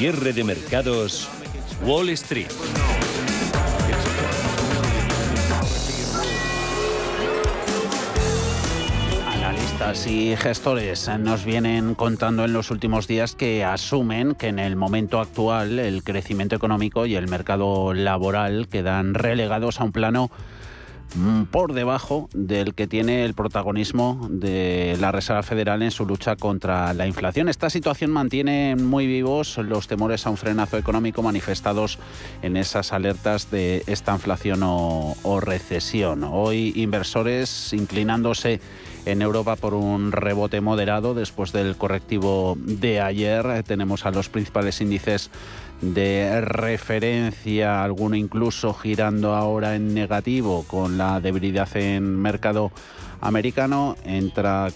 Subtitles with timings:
[0.00, 1.28] cierre de mercados,
[1.84, 2.46] Wall Street.
[9.28, 14.74] Analistas y gestores nos vienen contando en los últimos días que asumen que en el
[14.74, 20.30] momento actual el crecimiento económico y el mercado laboral quedan relegados a un plano
[21.50, 26.94] por debajo del que tiene el protagonismo de la Reserva Federal en su lucha contra
[26.94, 27.48] la inflación.
[27.48, 31.98] Esta situación mantiene muy vivos los temores a un frenazo económico manifestados
[32.42, 36.24] en esas alertas de esta inflación o, recesión.
[36.24, 38.60] Hoy inversores inclinándose
[39.06, 43.62] en Europa por un rebote moderado después del correctivo de ayer.
[43.62, 45.30] Tenemos a los principales índices
[45.80, 52.70] de referencia, alguno incluso girando ahora en negativo con la debilidad en mercado
[53.20, 54.68] americano, entra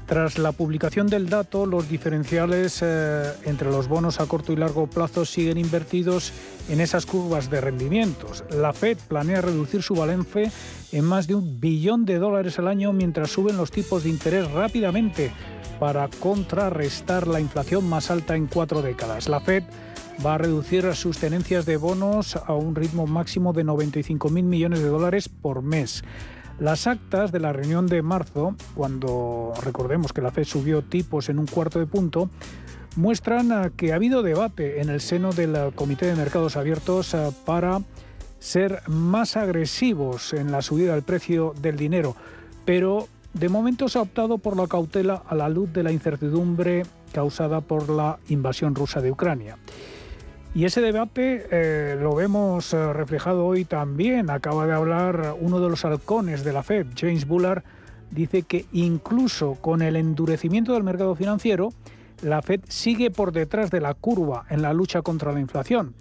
[0.08, 4.88] Tras la publicación del dato, los diferenciales eh, entre los bonos a corto y largo
[4.88, 6.32] plazo siguen invertidos
[6.70, 8.46] en esas curvas de rendimientos.
[8.50, 10.50] La Fed planea reducir su balance
[10.94, 14.50] en más de un billón de dólares al año mientras suben los tipos de interés
[14.50, 15.34] rápidamente
[15.78, 19.28] para contrarrestar la inflación más alta en cuatro décadas.
[19.28, 19.64] La Fed
[20.26, 24.88] va a reducir sus tenencias de bonos a un ritmo máximo de 95.000 millones de
[24.88, 26.04] dólares por mes.
[26.60, 31.38] Las actas de la reunión de marzo, cuando recordemos que la FED subió tipos en
[31.38, 32.30] un cuarto de punto,
[32.96, 37.82] muestran que ha habido debate en el seno del Comité de Mercados Abiertos eh, para
[38.40, 42.16] ser más agresivos en la subida del precio del dinero,
[42.66, 46.86] pero de momento se ha optado por la cautela a la luz de la incertidumbre
[47.14, 49.58] causada por la invasión rusa de Ucrania.
[50.56, 54.30] Y ese debate eh, lo vemos eh, reflejado hoy también.
[54.30, 57.64] Acaba de hablar uno de los halcones de la Fed, James Bullard,
[58.12, 61.70] dice que incluso con el endurecimiento del mercado financiero,
[62.22, 65.94] la Fed sigue por detrás de la curva en la lucha contra la inflación.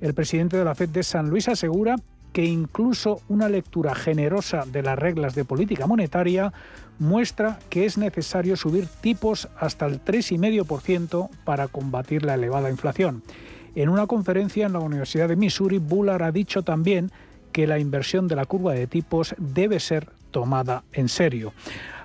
[0.00, 1.96] El presidente de la Fed de San Luis asegura
[2.32, 6.52] que incluso una lectura generosa de las reglas de política monetaria
[6.98, 13.22] muestra que es necesario subir tipos hasta el 3,5% para combatir la elevada inflación.
[13.74, 17.10] En una conferencia en la Universidad de Missouri, Bullard ha dicho también
[17.52, 21.52] que la inversión de la curva de tipos debe ser tomada en serio.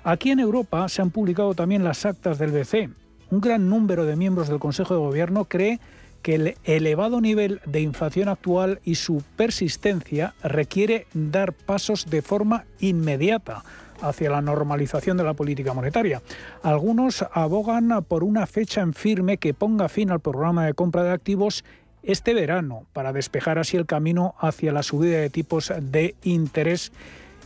[0.04, 2.90] Aquí en Europa se han publicado también las actas del BCE.
[3.30, 5.80] Un gran número de miembros del Consejo de Gobierno cree
[6.22, 12.64] que el elevado nivel de inflación actual y su persistencia requiere dar pasos de forma
[12.80, 13.62] inmediata
[14.00, 16.22] hacia la normalización de la política monetaria.
[16.62, 21.12] Algunos abogan por una fecha en firme que ponga fin al programa de compra de
[21.12, 21.64] activos
[22.02, 26.92] este verano para despejar así el camino hacia la subida de tipos de interés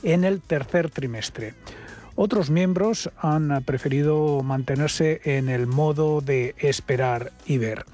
[0.03, 1.55] en el tercer trimestre.
[2.15, 7.87] Otros miembros han preferido mantenerse en el modo de esperar y ver.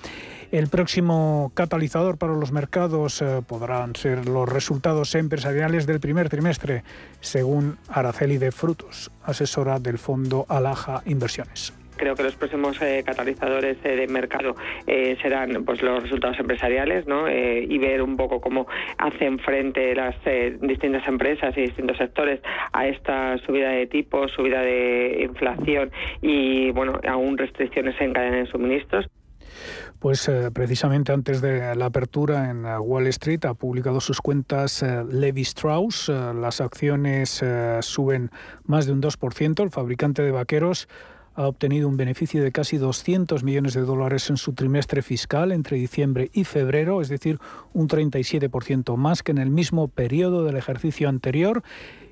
[0.51, 6.85] El próximo catalizador para los mercados eh, podrán ser los resultados empresariales del primer trimestre,
[7.21, 11.75] según Araceli de Frutos, asesora del fondo Alaja Inversiones.
[11.99, 14.55] creo que los próximos catalizadores de mercado
[15.21, 17.29] serán pues los resultados empresariales ¿no?
[17.29, 18.69] y ver un poco cómo
[18.99, 20.15] hacen frente las
[20.61, 22.41] distintas empresas y distintos sectores
[22.73, 25.91] a esta subida de tipos, subida de inflación
[26.23, 29.09] y bueno, aún restricciones en cadena de suministros.
[29.99, 34.83] Pues eh, precisamente antes de la apertura en eh, Wall Street ha publicado sus cuentas
[34.83, 36.09] eh, Levi Strauss.
[36.09, 37.43] las acciones
[37.81, 38.31] suben
[38.65, 39.63] más de un 2%.
[39.63, 40.89] El fabricante de vaqueros
[41.35, 45.77] ha obtenido un beneficio de casi 200 millones de dólares en su trimestre fiscal entre
[45.77, 47.39] diciembre y febrero, es decir,
[47.73, 51.63] un 37% más que en el mismo periodo del ejercicio anterior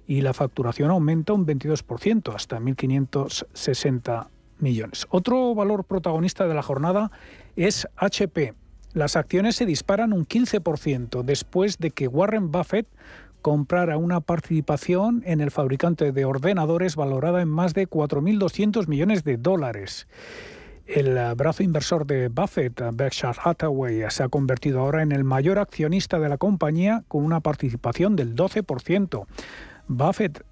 [0.07, 4.29] y la facturación aumenta un 22% hasta 1.560
[4.59, 5.07] millones.
[5.11, 7.11] Otro valor protagonista de la jornada
[7.57, 8.55] es HP.
[8.93, 12.87] Las acciones se disparan un 15% después de que Warren Buffett
[13.43, 19.37] comprara una participación en el fabricante de ordenadores valorada en más de 4.200 millones de
[19.37, 20.09] dólares.
[20.87, 26.19] El brazo inversor de Buffett, Berkshire Hathaway, se ha convertido ahora en el mayor accionista
[26.19, 29.27] de la compañía con una participación del 12%.
[29.89, 30.45] Buffett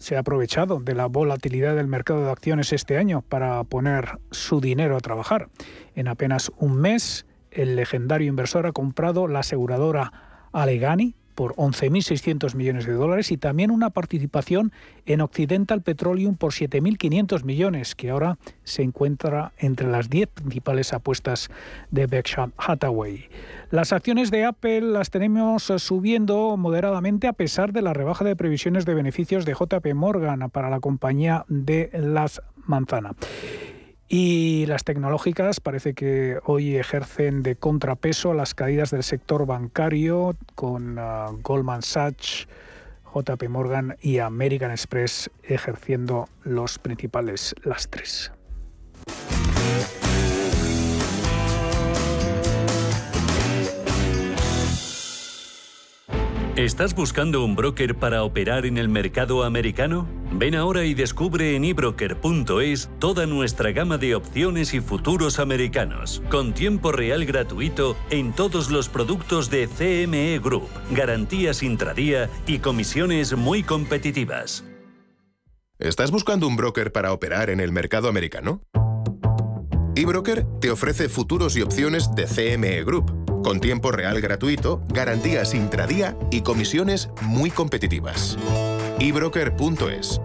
[0.00, 4.60] se ha aprovechado de la volatilidad del mercado de acciones este año para poner su
[4.60, 5.50] dinero a trabajar.
[5.94, 12.86] En apenas un mes, el legendario inversor ha comprado la aseguradora Alleghany por 11.600 millones
[12.86, 14.72] de dólares y también una participación
[15.06, 21.50] en Occidental Petroleum por 7.500 millones, que ahora se encuentra entre las 10 principales apuestas
[21.90, 23.28] de Berkshire Hathaway.
[23.70, 28.84] Las acciones de Apple las tenemos subiendo moderadamente a pesar de la rebaja de previsiones
[28.84, 33.16] de beneficios de JP Morgan para la compañía de las manzanas.
[34.12, 40.34] Y las tecnológicas parece que hoy ejercen de contrapeso a las caídas del sector bancario
[40.56, 42.48] con ah, Goldman Sachs,
[43.14, 48.32] JP Morgan y American Express ejerciendo los principales lastres.
[56.60, 60.06] ¿Estás buscando un broker para operar en el mercado americano?
[60.30, 66.52] Ven ahora y descubre en ebroker.es toda nuestra gama de opciones y futuros americanos, con
[66.52, 73.62] tiempo real gratuito en todos los productos de CME Group, garantías intradía y comisiones muy
[73.62, 74.62] competitivas.
[75.78, 78.60] ¿Estás buscando un broker para operar en el mercado americano?
[79.96, 86.16] eBroker te ofrece futuros y opciones de CME Group con tiempo real gratuito, garantías intradía
[86.30, 88.38] y comisiones muy competitivas.
[88.98, 90.20] ebroker.es.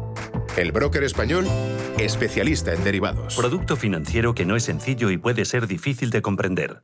[0.57, 1.45] El broker español,
[1.97, 3.35] especialista en derivados.
[3.35, 6.83] Producto financiero que no es sencillo y puede ser difícil de comprender.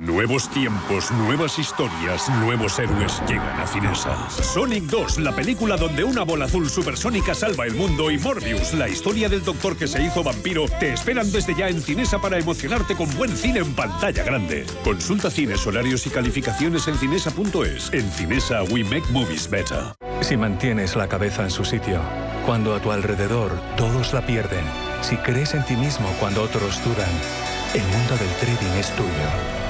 [0.00, 4.30] Nuevos tiempos, nuevas historias, nuevos héroes llegan a Cinesa.
[4.30, 8.88] Sonic 2, la película donde una bola azul supersónica salva el mundo y Morbius, la
[8.88, 12.96] historia del doctor que se hizo vampiro, te esperan desde ya en Cinesa para emocionarte
[12.96, 14.64] con buen cine en pantalla grande.
[14.84, 17.92] Consulta cines, horarios y calificaciones en cinesa.es.
[17.92, 19.80] En Cinesa, we make movies better.
[20.22, 22.00] Si mantienes la cabeza en su sitio,
[22.46, 24.64] cuando a tu alrededor todos la pierden,
[25.02, 27.10] si crees en ti mismo cuando otros dudan,
[27.74, 29.69] el mundo del trading es tuyo.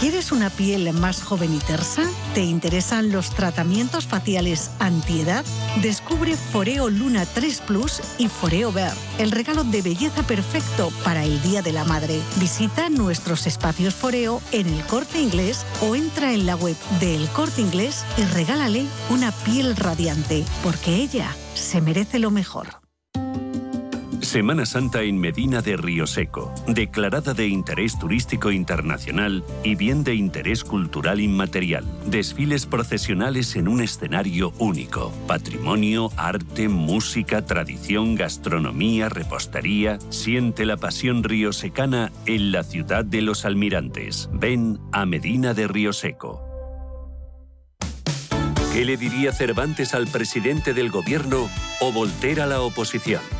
[0.00, 2.04] ¿Quieres una piel más joven y tersa?
[2.32, 5.44] ¿Te interesan los tratamientos faciales antiedad?
[5.82, 11.42] Descubre Foreo Luna 3 Plus y Foreo Ver, el regalo de belleza perfecto para el
[11.42, 12.18] Día de la Madre.
[12.36, 17.28] Visita nuestros espacios Foreo en el Corte Inglés o entra en la web de El
[17.28, 22.79] Corte Inglés y regálale una piel radiante, porque ella se merece lo mejor.
[24.22, 30.14] Semana Santa en Medina de Río Seco, declarada de interés turístico internacional y bien de
[30.14, 31.84] interés cultural inmaterial.
[32.06, 35.10] Desfiles procesionales en un escenario único.
[35.26, 39.98] Patrimonio, arte, música, tradición, gastronomía, repostería.
[40.10, 44.28] Siente la pasión riosecana en la ciudad de los almirantes.
[44.32, 46.44] Ven a Medina de Río Seco.
[48.74, 51.48] ¿Qué le diría Cervantes al presidente del gobierno
[51.80, 53.39] o Volter a la oposición?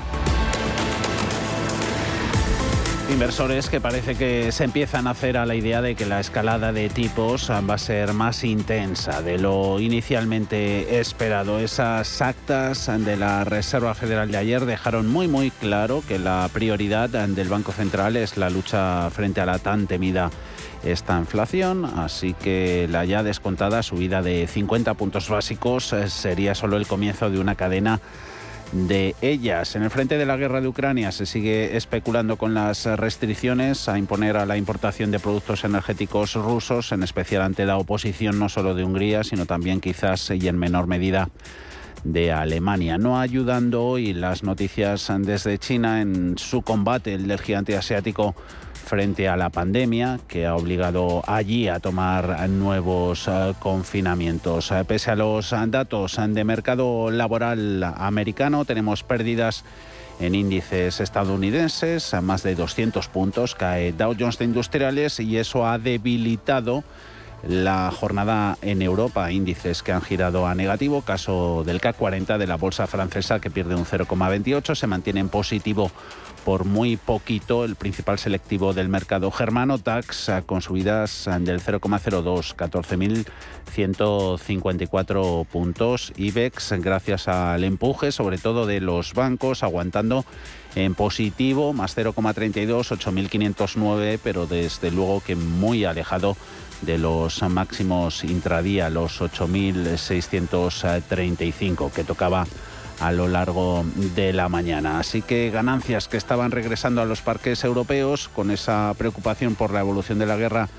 [3.09, 6.71] Inversores que parece que se empiezan a hacer a la idea de que la escalada
[6.71, 11.59] de tipos va a ser más intensa de lo inicialmente esperado.
[11.59, 17.09] Esas actas de la Reserva Federal de ayer dejaron muy muy claro que la prioridad
[17.09, 20.31] del Banco Central es la lucha frente a la tan temida
[20.83, 26.87] esta inflación, así que la ya descontada subida de 50 puntos básicos sería solo el
[26.87, 27.99] comienzo de una cadena
[28.71, 29.75] de ellas.
[29.75, 33.97] En el frente de la guerra de Ucrania se sigue especulando con las restricciones a
[33.97, 38.73] imponer a la importación de productos energéticos rusos, en especial ante la oposición no solo
[38.73, 41.29] de Hungría, sino también quizás y en menor medida
[42.03, 42.97] de Alemania.
[42.97, 48.35] No ayudando hoy las noticias desde China en su combate el del gigante asiático
[48.91, 54.71] frente a la pandemia que ha obligado allí a tomar nuevos eh, confinamientos.
[54.71, 59.63] Eh, pese a los datos de mercado laboral americano, tenemos pérdidas
[60.19, 65.65] en índices estadounidenses, a más de 200 puntos, cae Dow Jones de Industriales y eso
[65.65, 66.83] ha debilitado
[67.47, 72.47] la jornada en Europa, índices que han girado a negativo, caso del CAC 40 de
[72.47, 75.91] la bolsa francesa que pierde un 0,28, se mantiene en positivo
[76.45, 85.45] por muy poquito el principal selectivo del mercado germano, DAX, con subidas del 0,02, 14.154
[85.45, 86.11] puntos.
[86.17, 90.25] IBEX, gracias al empuje, sobre todo de los bancos, aguantando
[90.75, 96.35] en positivo, más 0,32, 8.509, pero desde luego que muy alejado
[96.81, 102.47] de los máximos intradía, los 8.635 que tocaba
[102.99, 103.83] a lo largo
[104.15, 104.99] de la mañana.
[104.99, 109.79] Así que ganancias que estaban regresando a los parques europeos con esa preocupación por la
[109.79, 110.69] evolución de la guerra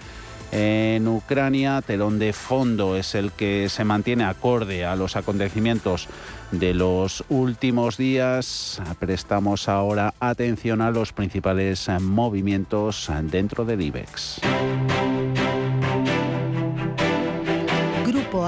[0.53, 1.83] en Ucrania.
[1.83, 6.07] Telón de fondo es el que se mantiene acorde a los acontecimientos
[6.53, 8.81] de los últimos días.
[9.01, 14.41] Prestamos ahora atención a los principales movimientos dentro del IBEX.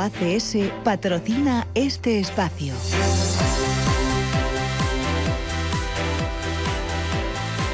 [0.05, 2.75] ACS patrocina este espacio.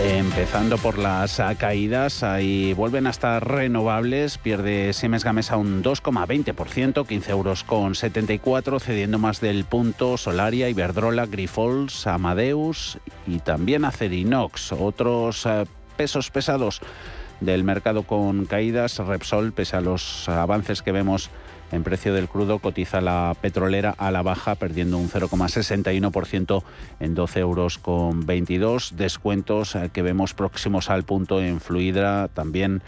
[0.01, 7.31] Empezando por las caídas, ahí vuelven a estar renovables, pierde Siemens Gamesa un 2,20%, 15
[7.33, 10.17] euros con 74, cediendo más del punto.
[10.17, 15.65] Solaria, Iberdrola, Grifols, Amadeus y también Acerinox, otros eh,
[15.97, 16.81] pesos pesados
[17.41, 21.31] del mercado con caídas, Repsol, pese a los avances que vemos
[21.73, 26.63] en precio del crudo cotiza la petrolera a la baja, perdiendo un 0,61%
[27.01, 28.97] en 12 euros con 22.
[28.97, 32.83] Descuentos eh, que vemos próximos al punto en Fluidra, también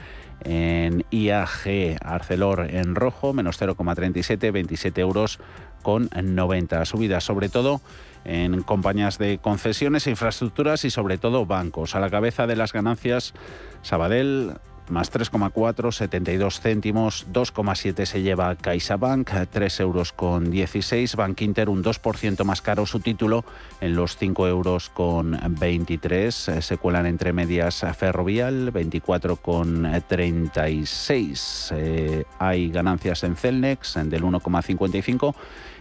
[0.45, 5.39] en IAG Arcelor en rojo, menos 0,37, 27 euros
[5.83, 6.85] con 90.
[6.85, 7.81] Subidas sobre todo
[8.25, 11.95] en compañías de concesiones, infraestructuras y sobre todo bancos.
[11.95, 13.35] A la cabeza de las ganancias,
[13.83, 14.55] Sabadell
[14.89, 21.83] más 3,4, 72 céntimos, 2,7 se lleva CaixaBank, 3 euros con 16, Bank Inter un
[21.83, 23.45] 2% más caro su título
[23.81, 32.25] en los 5 euros con 23, se cuelan entre medias Ferrovial, 24 con 36, eh,
[32.39, 35.35] hay ganancias en Celnex del 1,55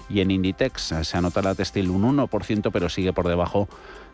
[0.09, 3.67] y en Inditex se anota la textil un 1%, pero sigue por debajo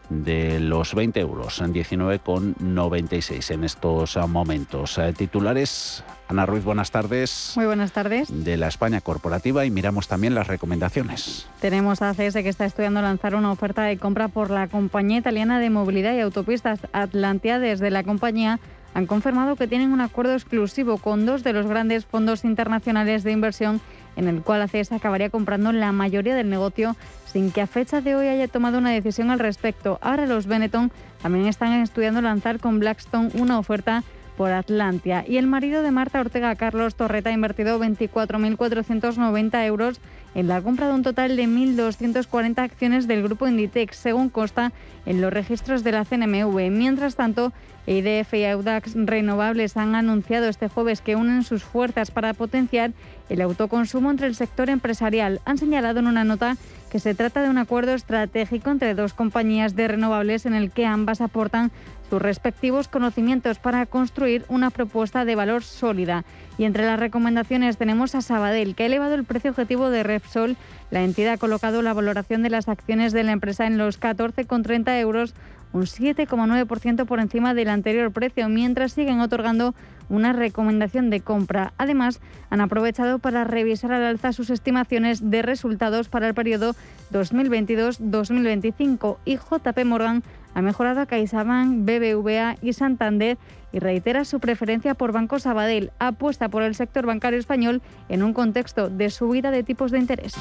[0.09, 4.97] de los 20 euros, en 19,96 en estos momentos.
[4.97, 7.53] Eh, titulares, Ana Ruiz, buenas tardes.
[7.55, 8.27] Muy buenas tardes.
[8.31, 11.47] De la España corporativa y miramos también las recomendaciones.
[11.61, 15.59] Tenemos a ACS que está estudiando lanzar una oferta de compra por la compañía italiana
[15.59, 17.59] de movilidad y autopistas Atlantia.
[17.59, 18.59] Desde la compañía
[18.93, 23.31] han confirmado que tienen un acuerdo exclusivo con dos de los grandes fondos internacionales de
[23.31, 23.81] inversión
[24.17, 28.15] en el cual ACS acabaría comprando la mayoría del negocio sin que a fecha de
[28.15, 29.99] hoy haya tomado una decisión al respecto.
[30.01, 34.03] Ahora los Benetton también están estudiando lanzar con Blackstone una oferta
[34.35, 35.25] por Atlantia.
[35.27, 39.99] Y el marido de Marta Ortega, Carlos Torreta, ha invertido 24.490 euros
[40.37, 44.71] en la compra de un total de 1.240 acciones del grupo Inditex, según consta
[45.07, 46.69] en los registros de la CNMV.
[46.69, 47.51] Mientras tanto,
[47.87, 52.91] EIDF y Audax Renovables han anunciado este jueves que unen sus fuerzas para potenciar
[53.29, 55.41] el autoconsumo entre el sector empresarial.
[55.45, 56.55] Han señalado en una nota
[56.91, 60.85] que se trata de un acuerdo estratégico entre dos compañías de renovables en el que
[60.85, 61.71] ambas aportan
[62.09, 66.23] sus respectivos conocimientos para construir una propuesta de valor sólida.
[66.57, 70.55] Y entre las recomendaciones tenemos a Sabadell, que ha elevado el precio objetivo de Repsol.
[70.89, 74.99] La entidad ha colocado la valoración de las acciones de la empresa en los 14,30
[74.99, 75.35] euros,
[75.73, 79.75] un 7,9% por encima del anterior precio, mientras siguen otorgando
[80.09, 81.73] una recomendación de compra.
[81.77, 86.75] Además, han aprovechado para revisar al alza sus estimaciones de resultados para el periodo
[87.11, 90.23] 2022-2025 y JP Morgan
[90.57, 93.37] ha mejorado a CaixaBank, BBVA y Santander
[93.71, 95.91] y reitera su preferencia por Banco Sabadell.
[95.99, 100.33] Apuesta por el sector bancario español en un contexto de subida de tipos de interés.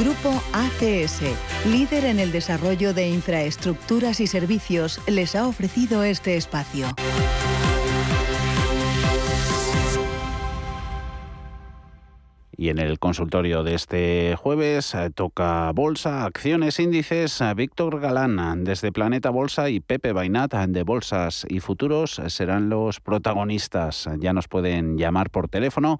[0.00, 1.20] Grupo ACS,
[1.70, 6.88] líder en el desarrollo de infraestructuras y servicios, les ha ofrecido este espacio.
[12.62, 17.40] Y en el consultorio de este jueves eh, toca bolsa, acciones, índices.
[17.40, 23.00] Eh, Víctor Galán desde Planeta Bolsa y Pepe Bainat de Bolsas y Futuros serán los
[23.00, 24.08] protagonistas.
[24.20, 25.98] Ya nos pueden llamar por teléfono,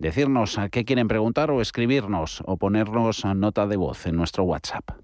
[0.00, 5.03] decirnos qué quieren preguntar o escribirnos o ponernos nota de voz en nuestro WhatsApp.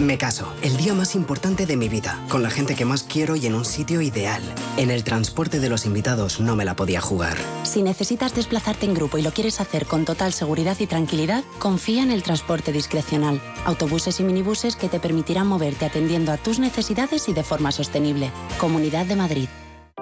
[0.00, 3.36] Me caso, el día más importante de mi vida, con la gente que más quiero
[3.36, 4.42] y en un sitio ideal.
[4.76, 7.36] En el transporte de los invitados no me la podía jugar.
[7.62, 12.02] Si necesitas desplazarte en grupo y lo quieres hacer con total seguridad y tranquilidad, confía
[12.02, 13.40] en el transporte discrecional.
[13.64, 18.32] Autobuses y minibuses que te permitirán moverte atendiendo a tus necesidades y de forma sostenible.
[18.58, 19.48] Comunidad de Madrid.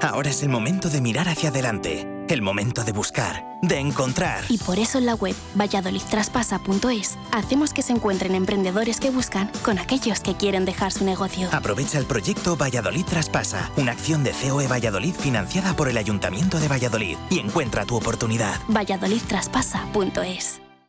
[0.00, 4.42] Ahora es el momento de mirar hacia adelante, el momento de buscar, de encontrar.
[4.48, 9.78] Y por eso en la web valladolidtraspasa.es hacemos que se encuentren emprendedores que buscan con
[9.78, 11.48] aquellos que quieren dejar su negocio.
[11.52, 16.68] Aprovecha el proyecto Valladolid Traspasa, una acción de COE Valladolid financiada por el Ayuntamiento de
[16.68, 18.60] Valladolid y encuentra tu oportunidad.
[18.68, 20.62] valladolidtraspasa.es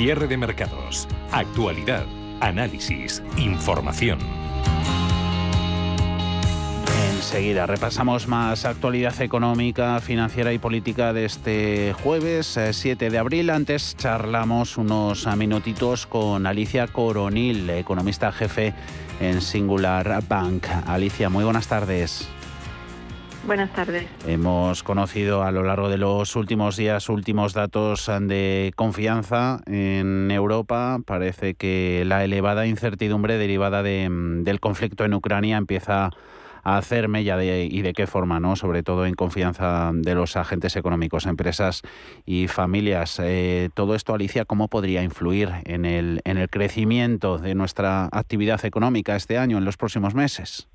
[0.00, 2.06] Cierre de mercados, actualidad,
[2.38, 4.20] análisis, información.
[7.16, 13.50] Enseguida repasamos más actualidad económica, financiera y política de este jueves 7 eh, de abril.
[13.50, 18.74] Antes charlamos unos minutitos con Alicia Coronil, economista jefe
[19.20, 20.68] en Singular Bank.
[20.86, 22.28] Alicia, muy buenas tardes.
[23.48, 24.06] Buenas tardes.
[24.26, 30.98] Hemos conocido a lo largo de los últimos días últimos datos de confianza en Europa.
[31.06, 36.10] Parece que la elevada incertidumbre derivada del conflicto en Ucrania empieza
[36.62, 38.54] a hacer mella y de qué forma, ¿no?
[38.54, 41.80] Sobre todo en confianza de los agentes económicos, empresas
[42.26, 43.18] y familias.
[43.18, 48.62] Eh, todo esto, Alicia, ¿cómo podría influir en el, en el crecimiento de nuestra actividad
[48.66, 50.68] económica este año, en los próximos meses?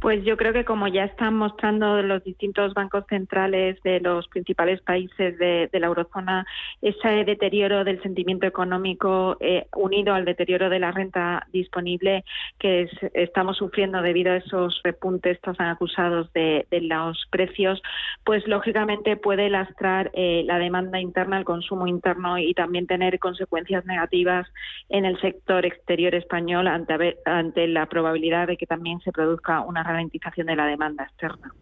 [0.00, 4.80] Pues yo creo que como ya están mostrando los distintos bancos centrales de los principales
[4.80, 6.46] países de, la eurozona,
[6.80, 12.24] ese deterioro del sentimiento económico eh, unido al deterioro de la renta disponible
[12.58, 17.82] que estamos sufriendo debido a esos repuntes tan acusados de, los precios,
[18.24, 23.84] pues lógicamente puede lastrar eh, la demanda interna, el consumo interno y también tener consecuencias
[23.84, 24.46] negativas
[24.88, 29.89] en el sector exterior español ante, ante la probabilidad de que también se produzca una
[29.92, 31.52] ralentización de la demanda externa.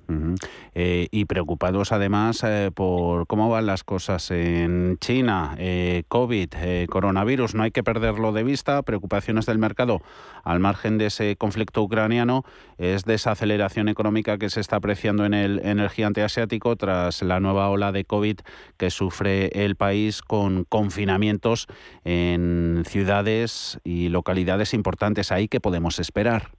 [0.74, 7.54] Eh, y preocupados además eh, por cómo van las cosas en China, eh, COVID, coronavirus,
[7.54, 10.00] no hay que perderlo de vista, preocupaciones del mercado
[10.44, 12.44] al margen de ese conflicto ucraniano
[12.78, 15.88] es desaceleración económica que se está apreciando en el, en el
[16.22, 18.40] asiático tras la nueva ola de COVID
[18.76, 21.66] que sufre el país con confinamientos
[22.04, 25.32] en ciudades y localidades importantes.
[25.32, 26.50] Ahí que podemos esperar.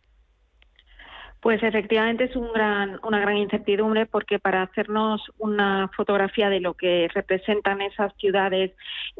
[1.41, 6.73] Pues efectivamente es un gran, una gran incertidumbre porque para hacernos una fotografía de lo
[6.73, 8.71] que representan esas ciudades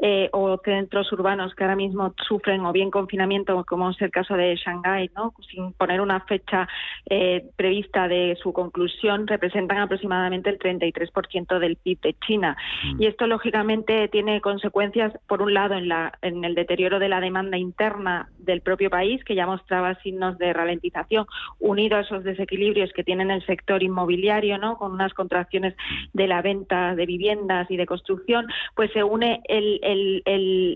[0.02, 4.36] eh, o centros urbanos que ahora mismo sufren o bien confinamiento, como es el caso
[4.36, 5.34] de Shanghái, ¿no?
[5.50, 6.68] sin poner una fecha
[7.10, 12.58] eh, prevista de su conclusión, representan aproximadamente el 33% del PIB de China.
[12.84, 13.02] Mm.
[13.02, 17.22] Y esto lógicamente tiene consecuencias, por un lado, en, la, en el deterioro de la
[17.22, 21.26] demanda interna del propio país, que ya mostraba signos de ralentización,
[21.60, 24.78] unido esos desequilibrios que tiene el sector inmobiliario, ¿no?
[24.78, 25.76] Con unas contracciones
[26.14, 29.42] de la venta de viviendas y de construcción, pues se une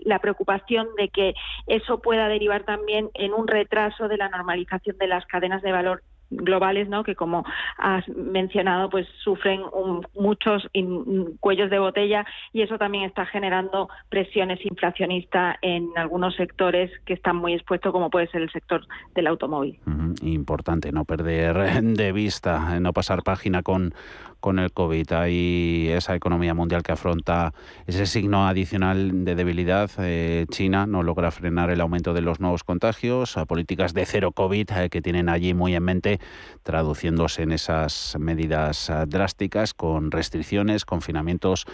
[0.04, 1.34] la preocupación de que
[1.66, 6.02] eso pueda derivar también en un retraso de la normalización de las cadenas de valor
[6.36, 7.04] globales, ¿no?
[7.04, 7.44] Que como
[7.78, 9.62] has mencionado, pues sufren
[10.14, 10.68] muchos
[11.40, 17.36] cuellos de botella y eso también está generando presiones inflacionistas en algunos sectores que están
[17.36, 19.78] muy expuestos, como puede ser el sector del automóvil.
[20.22, 23.94] Importante no perder de vista, no pasar página con
[24.44, 25.10] con el COVID.
[25.14, 27.54] Hay esa economía mundial que afronta
[27.86, 29.90] ese signo adicional de debilidad.
[29.96, 34.70] Eh, China no logra frenar el aumento de los nuevos contagios, políticas de cero COVID
[34.72, 36.20] eh, que tienen allí muy en mente,
[36.62, 41.64] traduciéndose en esas medidas eh, drásticas con restricciones, confinamientos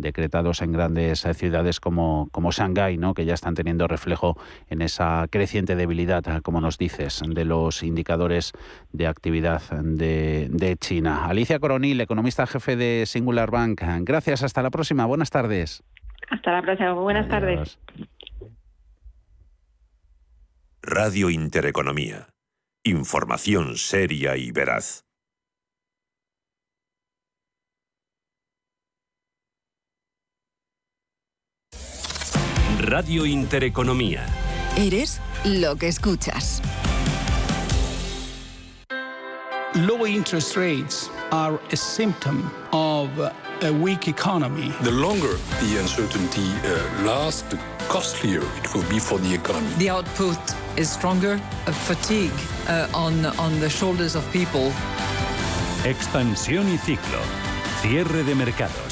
[0.00, 3.14] decretados en grandes ciudades como, como Shanghái, ¿no?
[3.14, 4.36] que ya están teniendo reflejo
[4.68, 8.52] en esa creciente debilidad, como nos dices, de los indicadores
[8.92, 11.26] de actividad de, de China.
[11.26, 13.82] Alicia Coronil, economista jefe de Singular Bank.
[14.00, 15.06] Gracias, hasta la próxima.
[15.06, 15.82] Buenas tardes.
[16.30, 16.92] Hasta la próxima.
[16.92, 17.78] Buenas tardes.
[20.82, 22.28] Radio Intereconomía.
[22.84, 25.04] Información seria y veraz.
[32.80, 34.24] Radio Intereconomía.
[34.76, 36.62] Eres lo que escuchas.
[39.74, 43.10] Low interest rates are a symptom of
[43.62, 44.72] a weak economy.
[44.82, 49.68] The longer the uncertainty uh, lasts, the costlier it will be for the economy.
[49.78, 50.38] The output
[50.76, 52.32] is stronger, a fatigue
[52.66, 54.72] uh, on, on the shoulders of people.
[55.84, 57.20] Expansión y ciclo.
[57.82, 58.89] Cierre de mercados.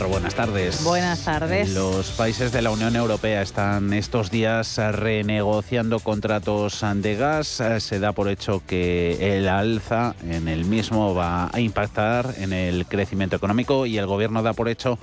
[0.00, 0.82] Navarro, buenas tardes.
[0.82, 1.74] Buenas tardes.
[1.74, 7.62] Los países de la Unión Europea están estos días renegociando contratos de gas.
[7.78, 12.86] Se da por hecho que el alza en el mismo va a impactar en el
[12.86, 14.98] crecimiento económico y el gobierno da por hecho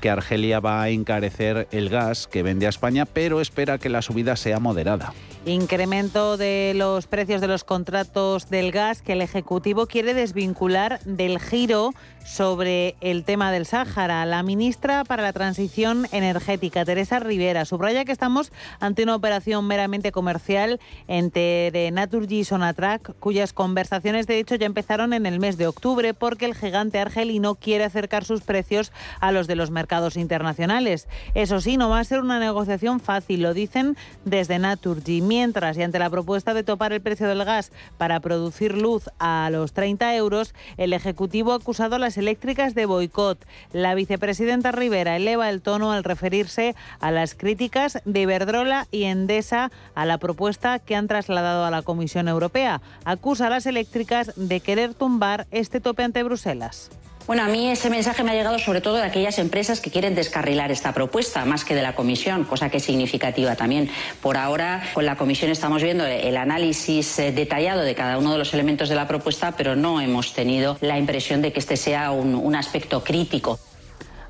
[0.00, 4.00] que Argelia va a encarecer el gas que vende a España, pero espera que la
[4.00, 5.12] subida sea moderada.
[5.46, 11.38] Incremento de los precios de los contratos del gas que el Ejecutivo quiere desvincular del
[11.38, 11.92] giro
[12.28, 14.26] sobre el tema del Sáhara.
[14.26, 20.12] La ministra para la Transición Energética, Teresa Rivera, subraya que estamos ante una operación meramente
[20.12, 25.66] comercial entre Naturgy y Sonatrach, cuyas conversaciones de hecho ya empezaron en el mes de
[25.66, 31.08] octubre porque el gigante argelino quiere acercar sus precios a los de los mercados internacionales.
[31.34, 33.96] Eso sí, no va a ser una negociación fácil, lo dicen
[34.26, 35.22] desde Naturgy.
[35.28, 39.50] Mientras, y ante la propuesta de topar el precio del gas para producir luz a
[39.52, 43.38] los 30 euros, el Ejecutivo ha acusado a las eléctricas de boicot.
[43.74, 49.70] La vicepresidenta Rivera eleva el tono al referirse a las críticas de Iberdrola y Endesa
[49.94, 52.80] a la propuesta que han trasladado a la Comisión Europea.
[53.04, 56.90] Acusa a las eléctricas de querer tumbar este tope ante Bruselas.
[57.28, 60.14] Bueno, a mí ese mensaje me ha llegado sobre todo de aquellas empresas que quieren
[60.14, 63.90] descarrilar esta propuesta, más que de la Comisión, cosa que es significativa también.
[64.22, 68.38] Por ahora, con la Comisión estamos viendo el análisis eh, detallado de cada uno de
[68.38, 72.12] los elementos de la propuesta, pero no hemos tenido la impresión de que este sea
[72.12, 73.60] un, un aspecto crítico.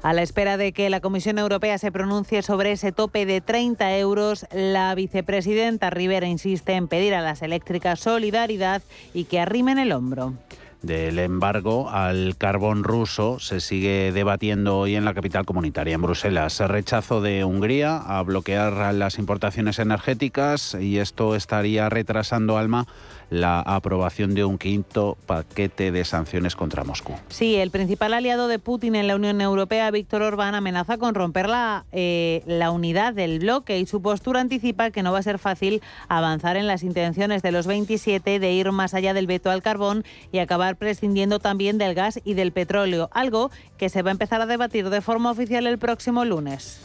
[0.02, 3.96] A la espera de que la Comisión Europea se pronuncie sobre ese tope de 30
[3.98, 8.82] euros, la vicepresidenta Rivera insiste en pedir a las eléctricas solidaridad
[9.14, 10.34] y que arrimen el hombro
[10.82, 16.60] del embargo al carbón ruso se sigue debatiendo hoy en la capital comunitaria, en Bruselas.
[16.60, 22.86] Rechazo de Hungría a bloquear las importaciones energéticas y esto estaría retrasando, Alma,
[23.30, 27.14] la aprobación de un quinto paquete de sanciones contra Moscú.
[27.28, 31.48] Sí, el principal aliado de Putin en la Unión Europea, Víctor Orbán, amenaza con romper
[31.48, 35.38] la, eh, la unidad del bloque y su postura anticipa que no va a ser
[35.38, 39.62] fácil avanzar en las intenciones de los 27 de ir más allá del veto al
[39.62, 44.12] carbón y acabar prescindiendo también del gas y del petróleo, algo que se va a
[44.12, 46.80] empezar a debatir de forma oficial el próximo lunes.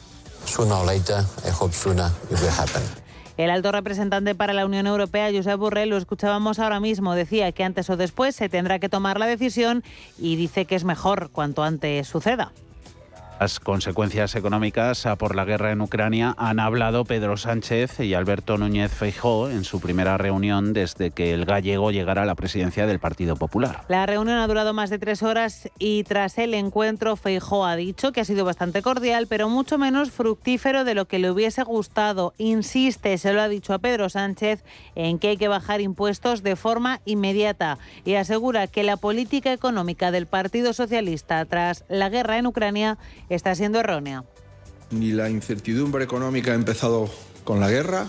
[3.36, 7.63] El alto representante para la Unión Europea, Josep Borrell, lo escuchábamos ahora mismo, decía que
[7.63, 9.84] antes o después se tendrá que tomar la decisión
[10.19, 12.52] y dice que es mejor cuanto antes suceda.
[13.43, 18.93] Las consecuencias económicas por la guerra en Ucrania han hablado Pedro Sánchez y Alberto Núñez
[18.93, 23.36] Feijó en su primera reunión desde que el gallego llegara a la presidencia del Partido
[23.36, 23.84] Popular.
[23.89, 28.13] La reunión ha durado más de tres horas y tras el encuentro Feijó ha dicho
[28.13, 32.34] que ha sido bastante cordial, pero mucho menos fructífero de lo que le hubiese gustado.
[32.38, 34.63] Insiste, se lo ha dicho a Pedro Sánchez,
[34.95, 40.12] en que hay que bajar impuestos de forma inmediata y asegura que la política económica
[40.12, 42.97] del Partido Socialista tras la guerra en Ucrania
[43.36, 44.24] está siendo errónea.
[44.91, 47.10] Ni la incertidumbre económica ha empezado
[47.43, 48.08] con la guerra,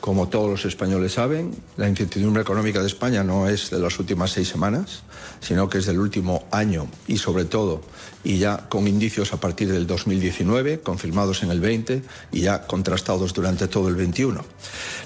[0.00, 4.30] como todos los españoles saben, la incertidumbre económica de España no es de las últimas
[4.30, 5.02] seis semanas,
[5.40, 7.82] sino que es del último año y sobre todo,
[8.24, 12.02] y ya con indicios a partir del 2019, confirmados en el 20
[12.32, 14.42] y ya contrastados durante todo el 21.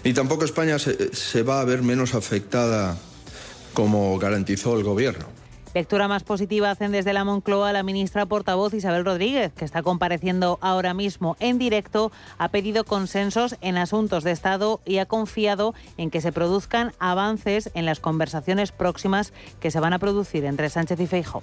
[0.05, 2.97] Ni tampoco España se, se va a ver menos afectada
[3.73, 5.27] como garantizó el Gobierno.
[5.75, 10.61] Lectura más positiva hacen desde la Moncloa la ministra portavoz Isabel Rodríguez, que está compareciendo
[10.61, 16.11] ahora mismo en directo, ha pedido consensos en asuntos de Estado y ha confiado en
[16.11, 21.01] que se produzcan avances en las conversaciones próximas que se van a producir entre Sánchez
[21.01, 21.43] y Feijóo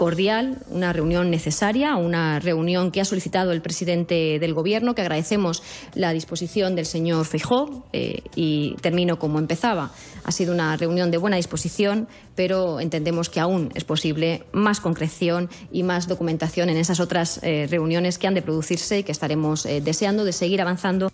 [0.00, 5.62] cordial, una reunión necesaria, una reunión que ha solicitado el presidente del Gobierno, que agradecemos
[5.94, 9.90] la disposición del señor Feijó eh, y termino como empezaba.
[10.24, 15.50] Ha sido una reunión de buena disposición, pero entendemos que aún es posible más concreción
[15.70, 19.66] y más documentación en esas otras eh, reuniones que han de producirse y que estaremos
[19.66, 21.10] eh, deseando de seguir avanzando.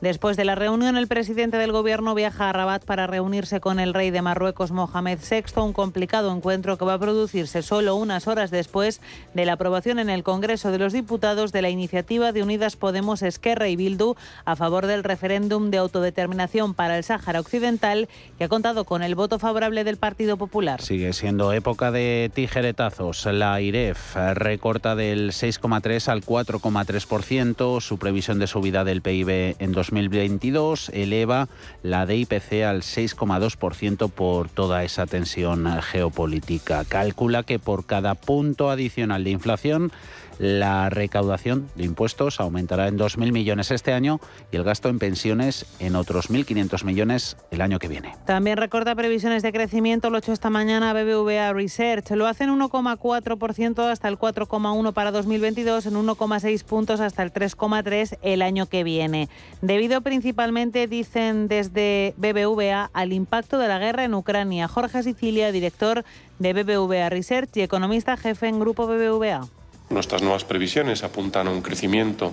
[0.00, 3.92] Después de la reunión, el presidente del gobierno viaja a Rabat para reunirse con el
[3.92, 8.50] rey de Marruecos, Mohamed VI, un complicado encuentro que va a producirse solo unas horas
[8.50, 9.02] después
[9.34, 13.20] de la aprobación en el Congreso de los Diputados de la iniciativa de Unidas Podemos,
[13.20, 14.14] Esquerra y Bildu
[14.46, 18.08] a favor del referéndum de autodeterminación para el Sáhara Occidental,
[18.38, 20.80] que ha contado con el voto favorable del Partido Popular.
[20.80, 23.26] Sigue siendo época de tijeretazos.
[23.26, 29.89] La IREF recorta del 6,3 al 4,3% su previsión de subida del PIB en 2020
[29.90, 31.48] 2022 eleva
[31.82, 36.84] la DIPC al 6,2% por toda esa tensión geopolítica.
[36.84, 39.92] Calcula que por cada punto adicional de inflación
[40.40, 45.66] la recaudación de impuestos aumentará en 2.000 millones este año y el gasto en pensiones
[45.80, 48.16] en otros 1.500 millones el año que viene.
[48.24, 52.10] También recorta previsiones de crecimiento, lo hecho esta mañana BBVA Research.
[52.12, 58.18] Lo hace en 1,4% hasta el 4,1% para 2022, en 1,6 puntos hasta el 3,3%
[58.22, 59.28] el año que viene.
[59.60, 64.68] Debido principalmente, dicen desde BBVA, al impacto de la guerra en Ucrania.
[64.68, 66.02] Jorge Sicilia, director
[66.38, 69.46] de BBVA Research y economista jefe en Grupo BBVA
[69.90, 72.32] Nuestras nuevas previsiones apuntan a un crecimiento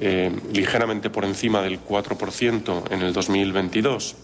[0.00, 4.16] eh, ligeramente por encima del 4% en el 2022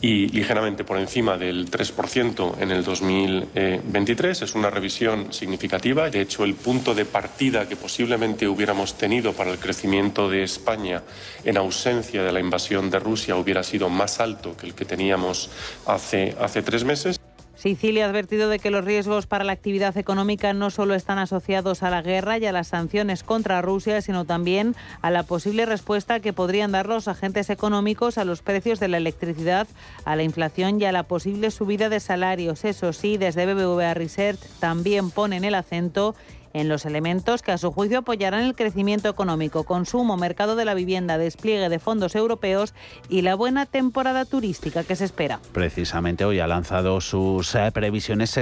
[0.00, 4.42] y ligeramente por encima del 3% en el 2023.
[4.42, 6.10] Es una revisión significativa.
[6.10, 11.02] De hecho, el punto de partida que posiblemente hubiéramos tenido para el crecimiento de España
[11.44, 15.50] en ausencia de la invasión de Rusia hubiera sido más alto que el que teníamos
[15.86, 17.20] hace, hace tres meses.
[17.66, 21.82] Sicilia ha advertido de que los riesgos para la actividad económica no solo están asociados
[21.82, 26.20] a la guerra y a las sanciones contra Rusia, sino también a la posible respuesta
[26.20, 29.66] que podrían dar los agentes económicos a los precios de la electricidad,
[30.04, 32.64] a la inflación y a la posible subida de salarios.
[32.64, 36.14] Eso sí, desde BBVA Research también ponen el acento
[36.56, 40.74] en los elementos que a su juicio apoyarán el crecimiento económico, consumo, mercado de la
[40.74, 42.74] vivienda, despliegue de fondos europeos
[43.08, 45.40] y la buena temporada turística que se espera.
[45.52, 48.38] Precisamente hoy ha lanzado sus eh, previsiones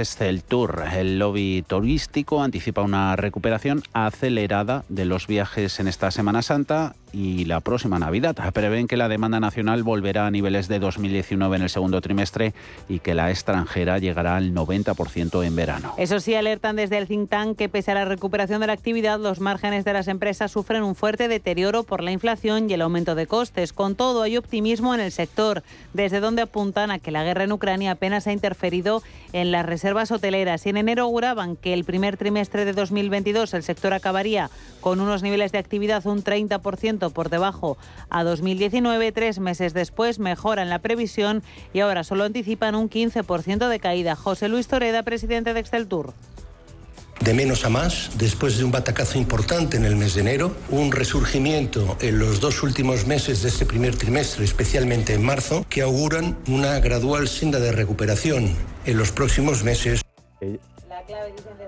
[0.47, 0.83] Tour.
[0.93, 7.45] El lobby turístico anticipa una recuperación acelerada de los viajes en esta Semana Santa y
[7.45, 8.35] la próxima Navidad.
[8.53, 12.53] Prevén que la demanda nacional volverá a niveles de 2019 en el segundo trimestre
[12.89, 15.93] y que la extranjera llegará al 90% en verano.
[15.97, 19.19] Eso sí, alertan desde el think tank que pese a la recuperación de la actividad,
[19.19, 23.15] los márgenes de las empresas sufren un fuerte deterioro por la inflación y el aumento
[23.15, 23.73] de costes.
[23.73, 25.63] Con todo, hay optimismo en el sector,
[25.93, 29.01] desde donde apuntan a que la guerra en Ucrania apenas ha interferido
[29.33, 33.63] en las reservas hoteleras y en enero auguraban que el primer trimestre de 2022 el
[33.63, 34.49] sector acabaría
[34.81, 37.77] con unos niveles de actividad un 30% por debajo
[38.09, 39.11] a 2019.
[39.11, 44.15] Tres meses después mejoran la previsión y ahora solo anticipan un 15% de caída.
[44.15, 46.13] José Luis Toreda, presidente de Excel Tour
[47.21, 50.91] de menos a más, después de un batacazo importante en el mes de enero, un
[50.91, 56.37] resurgimiento en los dos últimos meses de este primer trimestre, especialmente en marzo, que auguran
[56.47, 58.55] una gradual senda de recuperación
[58.85, 60.01] en los próximos meses.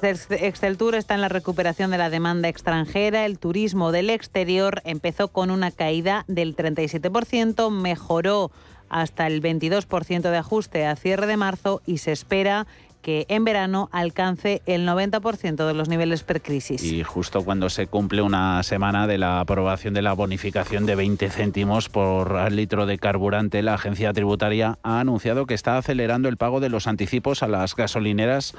[0.02, 3.26] Excel Tour está en la recuperación de la demanda extranjera.
[3.26, 8.52] El turismo del exterior empezó con una caída del 37%, mejoró
[8.90, 12.68] hasta el 22% de ajuste a cierre de marzo y se espera
[13.02, 16.84] que en verano alcance el 90% de los niveles precrisis.
[16.84, 21.30] Y justo cuando se cumple una semana de la aprobación de la bonificación de 20
[21.30, 26.60] céntimos por litro de carburante, la agencia tributaria ha anunciado que está acelerando el pago
[26.60, 28.56] de los anticipos a las gasolineras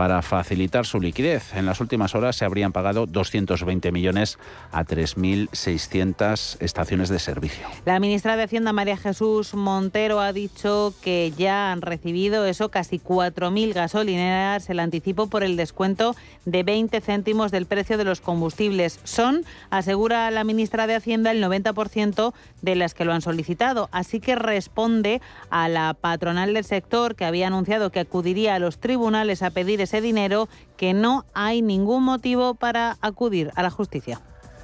[0.00, 1.54] para facilitar su liquidez.
[1.54, 4.38] En las últimas horas se habrían pagado 220 millones
[4.72, 7.66] a 3.600 estaciones de servicio.
[7.84, 12.98] La ministra de Hacienda, María Jesús Montero, ha dicho que ya han recibido eso casi
[12.98, 19.00] 4.000 gasolineras el anticipo por el descuento de 20 céntimos del precio de los combustibles.
[19.04, 22.32] Son, asegura la ministra de Hacienda, el 90%
[22.62, 23.90] de las que lo han solicitado.
[23.92, 28.78] Así que responde a la patronal del sector que había anunciado que acudiría a los
[28.78, 34.20] tribunales a pedir ese dinero que no hay ningún motivo para acudir a la justicia.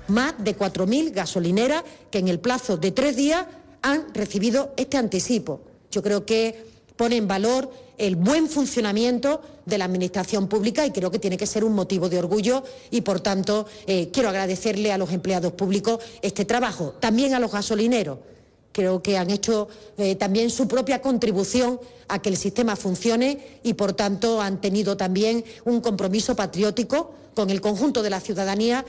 [0.08, 3.46] Más de 4.000 gasolineras que en el plazo de tres días
[3.82, 5.62] han recibido este anticipo.
[5.90, 11.10] Yo creo que pone en valor el buen funcionamiento de la Administración pública y creo
[11.10, 14.98] que tiene que ser un motivo de orgullo y, por tanto, eh, quiero agradecerle a
[14.98, 18.18] los empleados públicos este trabajo, también a los gasolineros
[18.76, 23.72] creo que han hecho eh, también su propia contribución a que el sistema funcione y,
[23.72, 28.84] por tanto, han tenido también un compromiso patriótico con el conjunto de la ciudadanía.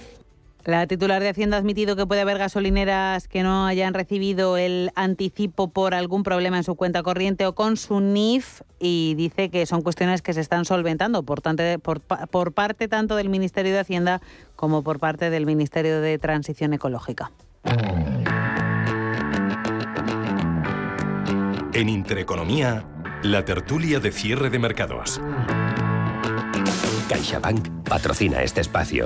[0.66, 4.92] La titular de Hacienda ha admitido que puede haber gasolineras que no hayan recibido el
[4.96, 9.66] anticipo por algún problema en su cuenta corriente o con su NIF y dice que
[9.66, 11.42] son cuestiones que se están solventando por,
[12.02, 14.22] por parte tanto del Ministerio de Hacienda
[14.58, 17.32] como por parte del Ministerio de Transición Ecológica.
[21.78, 22.84] En Intereconomía,
[23.22, 25.22] la tertulia de cierre de mercados.
[27.08, 29.06] CaixaBank patrocina este espacio.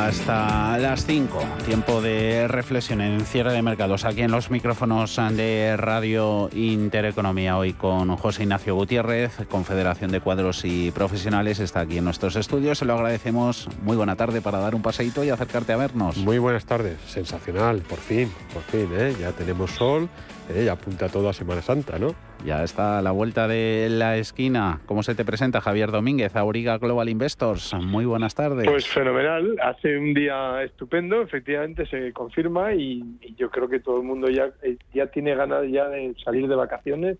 [0.00, 5.76] Hasta las 5, tiempo de reflexión en cierre de mercados aquí en los micrófonos de
[5.76, 7.58] Radio Intereconomía.
[7.58, 12.78] Hoy con José Ignacio Gutiérrez, Confederación de Cuadros y Profesionales, está aquí en nuestros estudios.
[12.78, 13.68] Se lo agradecemos.
[13.82, 16.16] Muy buena tarde para dar un paseíto y acercarte a vernos.
[16.16, 19.14] Muy buenas tardes, sensacional, por fin, por fin, ¿eh?
[19.20, 20.08] ya tenemos sol,
[20.48, 20.64] ¿eh?
[20.64, 22.14] ya apunta todo a Semana Santa, ¿no?
[22.44, 24.80] Ya está a la vuelta de la esquina.
[24.86, 27.74] ¿Cómo se te presenta Javier Domínguez, Auriga Global Investors?
[27.74, 28.66] Muy buenas tardes.
[28.66, 33.02] Pues fenomenal, hace un día estupendo, efectivamente se confirma y,
[33.36, 36.54] yo creo que todo el mundo ya, eh, ya tiene ganas ya de salir de
[36.54, 37.18] vacaciones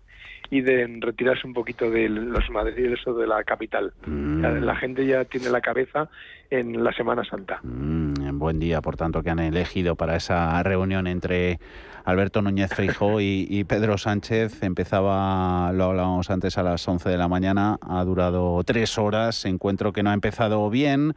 [0.51, 3.93] y de retirarse un poquito de los madriles o de la capital.
[4.05, 4.41] Mm.
[4.63, 6.09] La, gente ya tiene la cabeza
[6.49, 7.61] en la Semana Santa.
[7.63, 11.59] Mm, buen día, por tanto, que han elegido para esa reunión entre
[12.03, 14.61] Alberto Núñez Feijó y, Pedro Sánchez.
[14.61, 19.93] Empezaba, lo hablábamos antes, a las 11 de la mañana, ha durado tres horas, encuentro
[19.93, 21.13] que no ha empezado bien.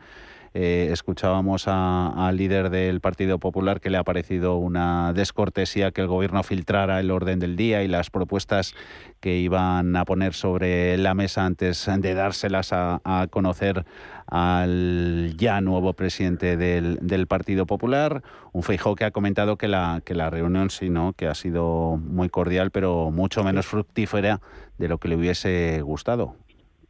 [0.57, 6.07] Eh, escuchábamos al líder del Partido Popular que le ha parecido una descortesía que el
[6.07, 8.73] gobierno filtrara el orden del día y las propuestas
[9.19, 13.01] que iban a poner sobre la mesa antes de dárselas a,
[13.31, 13.85] conocer
[14.29, 18.23] al ya nuevo presidente del, Partido Popular.
[18.53, 21.15] Un Feijó que ha comentado que la, que la reunión sí, ¿no?
[21.15, 24.41] que ha sido muy cordial, pero mucho menos fructífera
[24.79, 26.37] de lo que le hubiese gustado.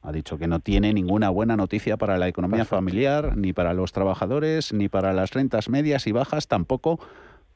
[0.04, 3.92] Ha dicho que no tiene ninguna buena noticia para la economía familiar, ni para los
[3.92, 7.00] trabajadores, ni para las rentas medias y bajas, tampoco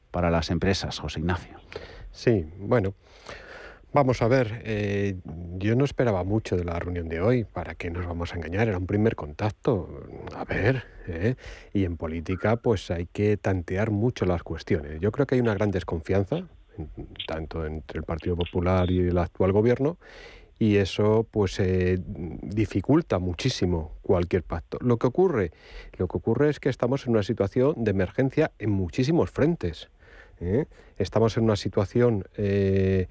[0.09, 1.59] para las empresas, José Ignacio.
[2.11, 2.95] Sí, bueno.
[3.91, 5.15] Vamos a ver, eh,
[5.57, 8.67] yo no esperaba mucho de la reunión de hoy, ¿para qué nos vamos a engañar?
[8.67, 9.89] Era un primer contacto,
[10.35, 11.33] a ver, ¿eh?
[11.73, 14.99] y en política pues hay que tantear mucho las cuestiones.
[14.99, 16.47] Yo creo que hay una gran desconfianza,
[17.27, 19.97] tanto entre el Partido Popular y el actual gobierno,
[20.59, 24.77] y eso pues eh, dificulta muchísimo cualquier pacto.
[24.81, 25.51] Lo que ocurre,
[25.97, 29.89] lo que ocurre es que estamos en una situación de emergencia en muchísimos frentes.
[30.41, 30.65] ¿eh?
[30.97, 33.07] Estamos en una situación eh,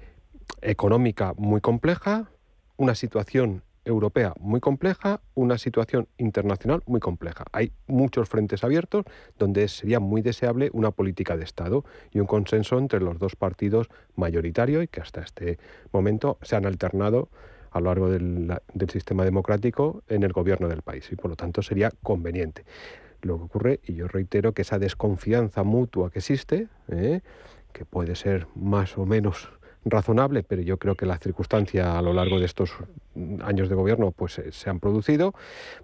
[0.61, 2.29] económica muy compleja,
[2.77, 7.45] una situación europea muy compleja, una situación internacional muy compleja.
[7.51, 9.05] Hay muchos frentes abiertos
[9.37, 13.89] donde sería muy deseable una política de Estado y un consenso entre los dos partidos
[14.15, 15.59] mayoritarios y que hasta este
[15.91, 17.29] momento se han alternado
[17.71, 18.57] a lo largo del,
[18.91, 22.63] sistema democrático en el gobierno del país y por lo tanto sería conveniente.
[23.21, 27.21] Lo que ocurre, y yo reitero que esa desconfianza mutua que existe, ¿eh?
[27.73, 29.49] que puede ser más o menos
[29.85, 32.71] razonable, pero yo creo que las circunstancias a lo largo de estos
[33.43, 35.33] años de gobierno pues eh, se han producido,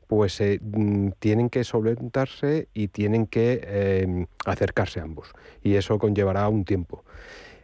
[0.07, 5.31] pues eh, mm, tienen que solventarse y tienen que em, acercarse ambos.
[5.63, 7.03] Y eso conllevará un tiempo.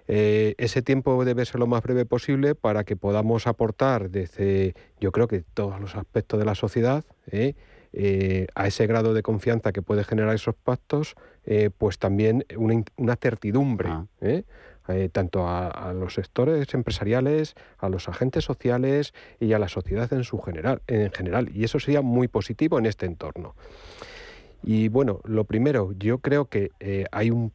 [0.08, 5.12] Eh, ese tiempo debe ser lo más breve posible para que podamos aportar desde, yo
[5.12, 7.06] creo que todos los aspectos de la sociedad,
[8.56, 11.16] a ese grado de confianza que puede generar esos pactos,
[11.78, 13.90] pues también una, certidumbre.
[13.90, 14.06] Ah.
[14.22, 14.44] Eh,
[15.12, 20.39] tanto a, los sectores empresariales, a los agentes sociales y a la sociedad en, su
[20.39, 21.50] general, en general.
[21.54, 23.56] Y eso sería muy positivo en este entorno.
[24.64, 27.52] Y bueno, lo primero, yo creo que eh, hay un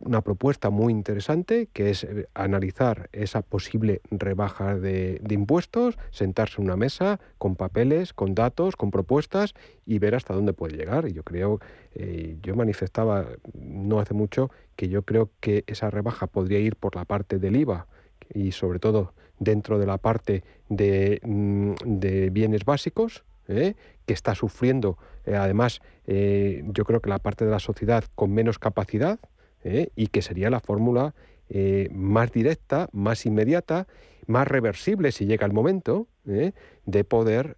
[0.00, 6.66] una propuesta muy interesante que es eh, analizar esa posible rebaja de, impuestos, sentarse en
[6.66, 11.08] una mesa con papeles, con datos, con propuestas y ver hasta dónde puede llegar.
[11.08, 11.60] Y yo creo,
[11.94, 16.96] eh, yo manifestaba no hace mucho que yo creo que esa rebaja podría ir por
[16.96, 17.86] la parte del IVA
[18.32, 23.74] y sobre todo dentro de la parte de, mm, bienes básicos, ¿eh?
[24.06, 29.18] que está sufriendo además yo creo que la parte de la sociedad con menos capacidad,
[29.66, 29.90] ¿eh?
[29.96, 31.14] y que sería la fórmula
[31.48, 33.86] eh, más directa, más inmediata,
[34.26, 36.52] más reversible si llega el momento ¿eh?
[36.84, 37.56] de poder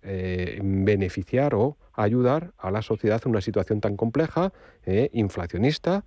[0.63, 4.53] beneficiar o ayudar a la sociedad en una situación tan compleja,
[5.13, 6.05] inflacionista,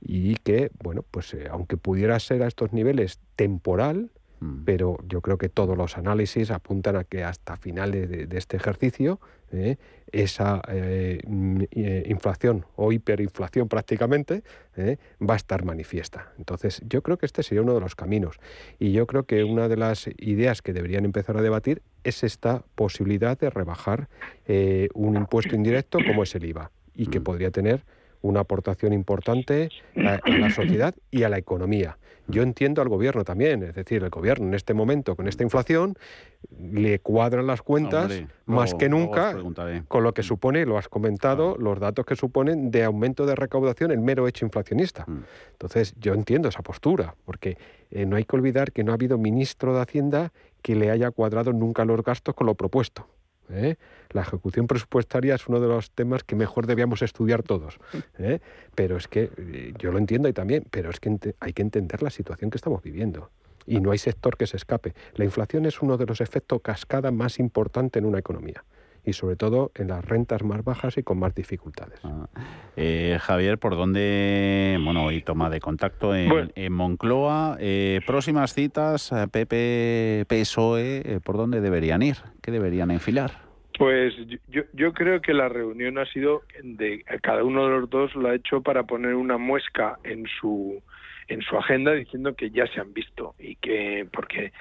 [0.00, 4.64] y que, bueno, pues aunque pudiera ser a estos niveles temporal, mm.
[4.64, 9.20] pero yo creo que todos los análisis apuntan a que hasta finales de este ejercicio
[9.52, 9.76] ¿eh?
[10.12, 14.42] Esa eh, mm, eh, inflación o hiperinflación prácticamente
[15.20, 16.32] va a estar manifiesta.
[16.38, 18.38] Entonces yo creo que este sería uno de los caminos
[18.78, 22.64] y yo creo que una de las ideas que deberían empezar a debatir es esta
[22.74, 24.08] posibilidad de rebajar
[24.94, 27.24] un impuesto indirecto como es el IVA y que mm.
[27.24, 27.84] podría tener
[28.22, 31.98] una aportación importante a, la sociedad y a la economía.
[32.28, 35.96] Yo entiendo al gobierno también, es decir, el gobierno en este momento con esta inflación
[36.58, 38.12] le cuadran las cuentas
[38.46, 39.36] más que nunca
[39.88, 43.90] con lo que supone, lo has comentado, los datos que suponen de aumento de recaudación
[43.90, 45.04] el mero hecho inflacionista.
[45.06, 45.24] Mm.
[45.52, 47.58] Entonces, yo entiendo esa postura, porque
[47.90, 51.10] eh, no hay que olvidar que no ha habido ministro de Hacienda que le haya
[51.10, 53.06] cuadrado nunca los gastos con lo propuesto.
[53.50, 53.76] ¿Eh?
[54.10, 57.78] La ejecución presupuestaria es uno de los temas que mejor debíamos estudiar todos.
[58.18, 58.40] ¿eh?
[58.74, 62.02] Pero es que, eh, yo lo entiendo y también, pero es que hay que entender
[62.02, 63.30] la situación que estamos viviendo.
[63.64, 64.94] Y no hay sector que se escape.
[65.14, 68.64] La inflación es uno de los efectos cascada más importantes en una economía
[69.04, 72.00] y sobre todo en las rentas más bajas y con más dificultades.
[72.04, 72.28] Ah.
[73.20, 77.58] Javier, ¿por dónde, bueno, hoy toma de contacto en, Moncloa?
[78.06, 82.16] próximas citas, PP, PSOE, ¿por dónde deberían ir?
[82.40, 83.52] ¿Qué deberían enfilar?
[83.78, 84.14] Pues
[84.48, 88.28] yo, yo creo que la reunión ha sido de cada uno de los dos lo
[88.28, 90.82] ha hecho para poner una muesca en su
[91.28, 94.52] en su agenda diciendo que ya se han visto y que porque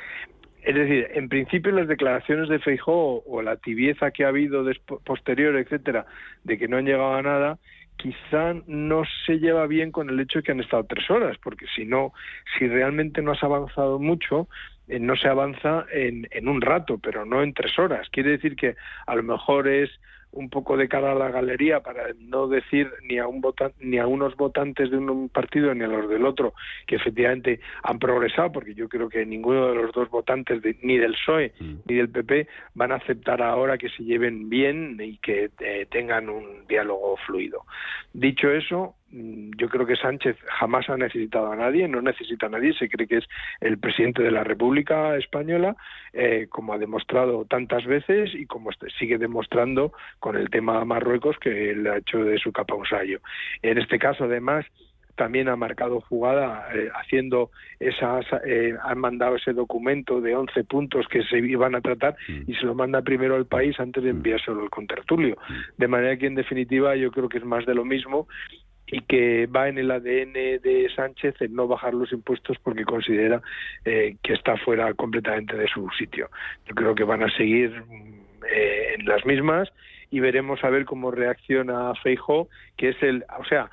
[0.62, 4.66] es decir, en principio las declaraciones de Feijóo o la tibieza que ha habido
[5.04, 6.06] posterior, etcétera,
[6.44, 7.60] de que no han llegado a nada,
[7.98, 11.66] quizá no se lleva bien con el hecho de que han estado tres horas, porque
[11.76, 12.14] si no,
[12.58, 14.48] si realmente no has avanzado mucho,
[14.88, 18.10] eh, no se avanza en, en un rato, pero no en tres horas.
[18.10, 19.90] Quiere decir que a lo mejor es
[20.32, 23.42] un poco de cara a la galería para no decir ni a un
[23.80, 26.54] ni a unos votantes de un partido ni a los del otro
[26.88, 31.14] que efectivamente han progresado porque yo creo que ninguno de los dos votantes ni del
[31.14, 31.74] PSOE mm.
[31.86, 36.30] ni del PP van a aceptar ahora que se lleven bien y que eh, tengan
[36.30, 37.66] un diálogo fluido
[38.14, 42.74] dicho eso yo creo que Sánchez jamás ha necesitado a nadie, no necesita a nadie,
[42.74, 43.26] se cree que es
[43.60, 45.76] el presidente de la República Española,
[46.14, 51.38] eh, como ha demostrado tantas veces y como este, sigue demostrando con el tema Marruecos
[51.40, 53.20] que él ha hecho de su capa un sallo.
[53.62, 54.66] En este caso, además,
[55.16, 61.06] también ha marcado jugada eh, haciendo esas, eh, han mandado ese documento de 11 puntos
[61.08, 62.50] que se iban a tratar mm.
[62.50, 64.16] y se lo manda primero al país antes de mm.
[64.16, 65.38] enviárselo al contertulio.
[65.78, 68.28] De manera que, en definitiva, yo creo que es más de lo mismo
[68.92, 73.42] y que va en el ADN de Sánchez el no bajar los impuestos porque considera
[73.86, 76.30] eh, que está fuera completamente de su sitio.
[76.68, 77.84] Yo creo que van a seguir
[78.54, 79.72] eh, en las mismas
[80.10, 83.70] y veremos a ver cómo reacciona Feijo, que es el, o sea,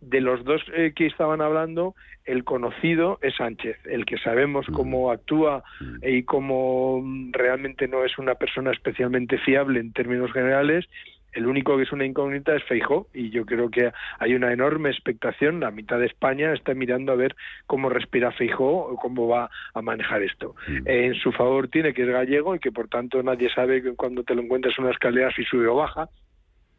[0.00, 1.94] de los dos eh, que estaban hablando,
[2.24, 4.72] el conocido es Sánchez, el que sabemos mm.
[4.72, 5.96] cómo actúa mm.
[6.02, 10.86] y cómo realmente no es una persona especialmente fiable en términos generales
[11.32, 14.90] el único que es una incógnita es Feijó y yo creo que hay una enorme
[14.90, 15.60] expectación.
[15.60, 19.82] La mitad de España está mirando a ver cómo respira Feijó o cómo va a
[19.82, 20.54] manejar esto.
[20.68, 20.82] Mm.
[20.86, 24.22] en su favor tiene que es gallego y que por tanto nadie sabe que cuando
[24.22, 26.08] te lo encuentras una escalera si sube o baja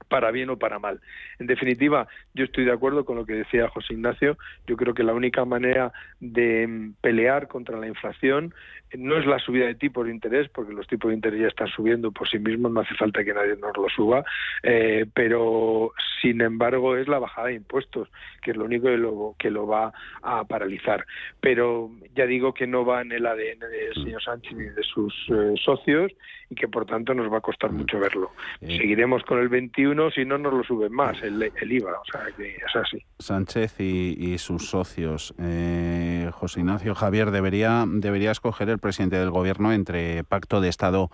[0.10, 1.00] para bien o para mal.
[1.40, 4.38] En definitiva, yo estoy de acuerdo con lo que decía José Ignacio.
[4.68, 8.54] Yo creo que la única manera de mm, pelear contra la inflación
[8.98, 11.68] no es la subida de tipos de interés, porque los tipos de interés ya están
[11.68, 14.24] subiendo por sí mismos, no hace falta que nadie nos lo suba,
[14.64, 15.92] eh, pero
[16.22, 18.10] sin embargo es la bajada de impuestos,
[18.42, 19.94] que es lo único que lo, que lo va
[20.24, 21.06] a paralizar.
[21.40, 24.04] Pero ya digo que no va en el ADN del mm.
[24.04, 26.12] señor Sánchez ni de sus eh, socios
[26.50, 27.78] y que por tanto nos va a costar mm.
[27.78, 28.32] mucho verlo.
[28.62, 32.56] Seguiremos con el 21 si no nos lo suben más, el, IVA, o sea que
[32.56, 33.04] es así.
[33.20, 35.34] Sánchez y, sus socios.
[35.40, 41.10] Eh, José Ignacio Javier, debería, debería escoger el presidente del gobierno entre pacto de Estado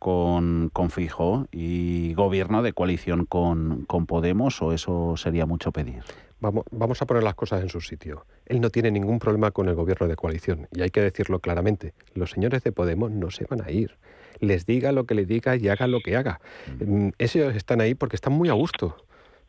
[0.00, 6.02] con, con Fijo y gobierno de coalición con, con Podemos o eso sería mucho pedir?
[6.40, 8.24] Vamos, vamos a poner las cosas en su sitio.
[8.46, 11.92] Él no tiene ningún problema con el gobierno de coalición y hay que decirlo claramente.
[12.14, 13.98] Los señores de Podemos no se van a ir.
[14.40, 16.40] Les diga lo que le diga y haga lo que haga.
[16.80, 17.06] Mm.
[17.06, 18.96] Mm, esos están ahí porque están muy a gusto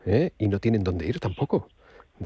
[0.06, 0.32] ¿eh?
[0.38, 1.68] y no tienen dónde ir tampoco.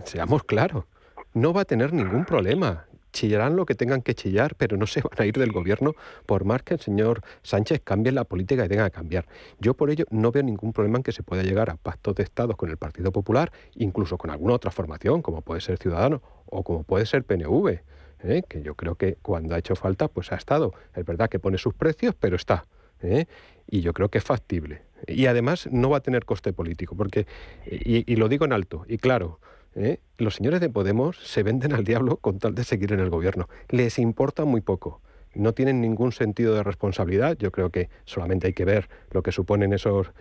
[0.03, 0.85] Seamos claros.
[1.33, 2.85] No va a tener ningún problema
[3.15, 5.93] chillarán lo que tengan que chillar, pero no se van a ir del gobierno
[6.25, 9.25] por más que el señor Sánchez cambie la política y tenga que cambiar.
[9.59, 12.23] Yo por ello no veo ningún problema en que se pueda llegar a pactos de
[12.23, 16.63] estados con el Partido Popular, incluso con alguna otra formación, como puede ser Ciudadano o
[16.63, 17.79] como puede ser PNV.
[18.25, 18.43] ¿Eh?
[18.47, 20.73] que yo creo que cuando ha hecho falta, pues ha estado.
[20.95, 22.65] Es verdad que pone sus precios, pero está.
[23.01, 23.25] ¿eh?
[23.67, 24.81] Y yo creo que es factible.
[25.07, 27.27] Y además no va a tener coste político, porque,
[27.65, 29.39] y lo digo en alto y claro,
[29.75, 29.99] ¿eh?
[30.17, 33.47] los señores de Podemos se venden al diablo con tal de seguir en el gobierno.
[33.69, 35.01] Les importa muy poco.
[35.33, 37.37] No tienen ningún sentido de responsabilidad.
[37.37, 40.11] Yo creo que solamente hay que ver lo que suponen esos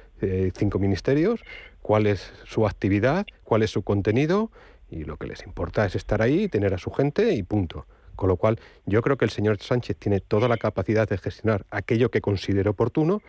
[0.54, 1.40] cinco ministerios,
[1.82, 4.50] cuál es su actividad, cuál es su contenido,
[4.90, 7.86] y lo que les importa es estar ahí, tener a su gente y punto.
[8.16, 11.64] Con lo cual, yo creo que el señor Sánchez tiene toda la capacidad de gestionar
[11.70, 13.22] aquello que considere oportuno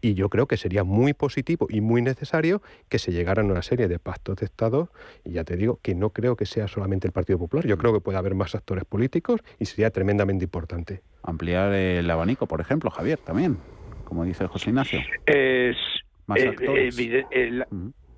[0.00, 3.62] y yo creo que sería muy positivo y muy necesario que se llegaran a una
[3.62, 4.90] serie de pactos de Estado.
[5.24, 7.92] Y ya te digo que no creo que sea solamente el Partido Popular, yo creo
[7.92, 11.02] que puede haber más actores políticos y sería tremendamente importante.
[11.22, 13.58] Ampliar el abanico, por ejemplo, Javier, también,
[14.04, 15.00] como dice José Ignacio.
[15.26, 15.76] Es,
[16.26, 16.96] más eh, actores.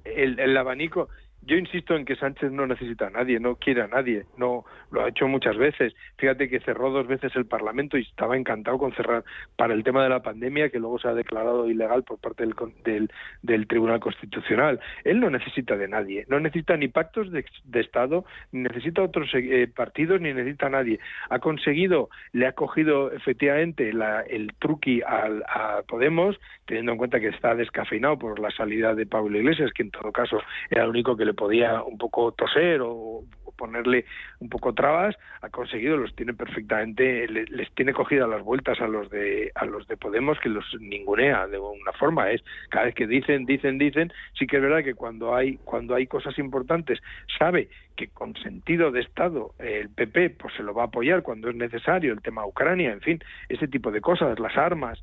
[0.04, 1.08] el abanico
[1.48, 5.02] yo insisto en que Sánchez no necesita a nadie, no quiere a nadie, no lo
[5.02, 5.94] ha hecho muchas veces.
[6.18, 9.24] Fíjate que cerró dos veces el Parlamento y estaba encantado con cerrar
[9.56, 12.44] para el tema de la pandemia, que luego se ha declarado ilegal por parte
[12.84, 13.10] del,
[13.42, 14.78] del, Tribunal Constitucional.
[15.04, 17.44] Él no necesita de nadie, no necesita ni pactos de,
[17.80, 21.00] Estado, ni necesita otros eh, partidos, ni necesita a nadie.
[21.30, 27.28] Ha conseguido, le ha cogido efectivamente el truqui al, a Podemos, teniendo en cuenta que
[27.28, 31.16] está descafeinado por la salida de Pablo Iglesias, que en todo caso era el único
[31.16, 33.22] que le podía un poco toser o,
[33.56, 34.04] ponerle
[34.38, 39.10] un poco trabas, ha conseguido, los tiene perfectamente, les, tiene cogidas las vueltas a los
[39.10, 43.08] de a los de Podemos que los ningunea de una forma, es cada vez que
[43.08, 47.00] dicen, dicen, dicen, sí que es verdad que cuando hay cuando hay cosas importantes
[47.36, 51.50] sabe que con sentido de Estado el PP pues se lo va a apoyar cuando
[51.50, 53.18] es necesario, el tema Ucrania, en fin,
[53.48, 55.02] ese tipo de cosas, las armas,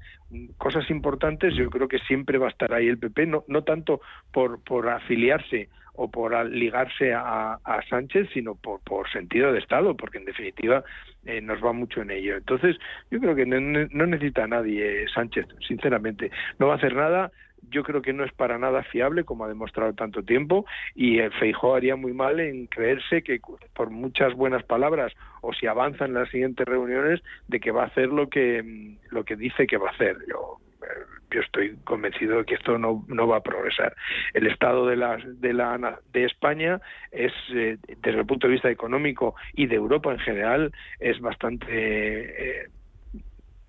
[0.58, 4.00] cosas importantes, yo creo que siempre va a estar ahí el PP, no, no tanto
[4.32, 10.18] por, por afiliarse o por ligarse a, Sánchez, sino por, por, sentido de Estado, porque
[10.18, 10.84] en definitiva
[11.26, 12.38] eh, nos va mucho en ello.
[12.38, 12.78] Entonces,
[13.12, 16.32] yo creo que no, no necesita a nadie Sánchez, sinceramente.
[16.60, 17.32] No va a hacer nada
[17.70, 21.32] yo creo que no es para nada fiable, como ha demostrado tanto tiempo, y el
[21.34, 23.40] Feijó haría muy mal en creerse que
[23.74, 27.88] por muchas buenas palabras o si avanza en las siguientes reuniones de que va a
[27.88, 30.18] hacer lo que lo que dice que va a hacer.
[31.32, 33.96] Yo estoy convencido de que esto no, no va a progresar.
[34.34, 36.80] El estado de la, de, la, de España
[37.12, 41.68] es, eh, desde el punto de vista económico y de Europa en general, es bastante
[41.70, 42.68] eh,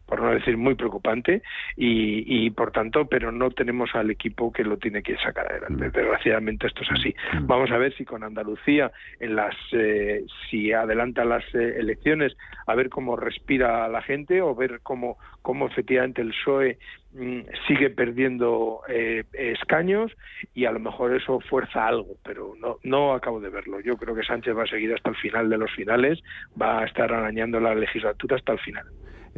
[0.07, 1.42] por no decir muy preocupante
[1.76, 5.92] y, por tanto pero no tenemos al equipo que lo tiene que sacar adelante mm.
[5.92, 7.46] desgraciadamente esto es así mm.
[7.46, 12.36] vamos a ver si con Andalucía en las eh, si adelanta las eh, elecciones
[12.66, 16.76] a ver cómo respira la gente o ver cómo cómo efectivamente el PSOE
[17.14, 20.11] mm, sigue perdiendo eh, escaños
[20.54, 23.78] y a lo mejor eso fuerza algo, pero no, no acabo de verlo.
[23.78, 26.20] Yo creo que Sánchez va a seguir hasta el final de los finales,
[26.61, 28.86] va a estar arañando la legislatura hasta el final.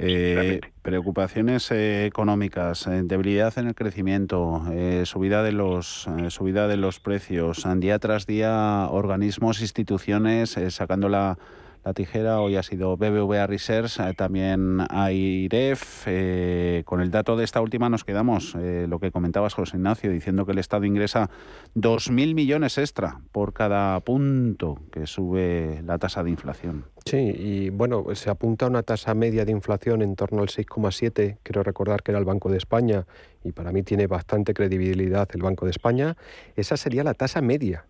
[0.01, 4.63] Eh, preocupaciones eh, económicas, eh, debilidad en el crecimiento,
[5.05, 11.37] subida de los subida de los precios, día tras día organismos, instituciones sacando la
[11.89, 12.43] la tijera.
[12.43, 16.05] Hoy ha sido BBVA Research, eh, también AIREF.
[16.07, 20.13] Eh, con el dato de esta última nos quedamos, eh, lo que comentabas, José Ignacio,
[20.13, 21.31] diciendo que el Estado ingresa
[21.75, 26.85] 2.000 millones extra por cada punto que sube la tasa de inflación.
[27.07, 31.39] Sí, y bueno, se apunta a una tasa media de inflación en torno al 6,7.
[31.43, 33.07] Quiero recordar que era el Banco de España
[33.43, 36.19] y para mí tiene bastante credibilidad el Banco de España.
[36.55, 37.87] Esa sería la tasa media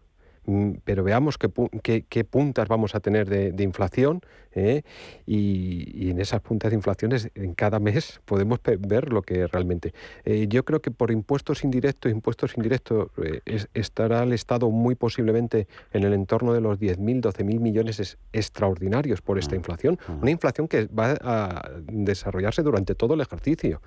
[0.85, 4.23] pero veamos qué, qué, puntas vamos a tener de, inflación
[4.53, 4.83] ¿eh?
[5.27, 9.93] y, en esas puntas de inflación en cada mes podemos ver lo que realmente.
[10.25, 15.67] Eh, yo creo que por impuestos indirectos, impuestos indirectos, eh, estará el Estado muy posiblemente
[15.93, 19.99] en el entorno de los 10.000, 12.000 millones extraordinarios por esta ah, inflación.
[20.09, 20.19] Ah.
[20.23, 23.83] Una inflación que va a desarrollarse durante todo el ejercicio.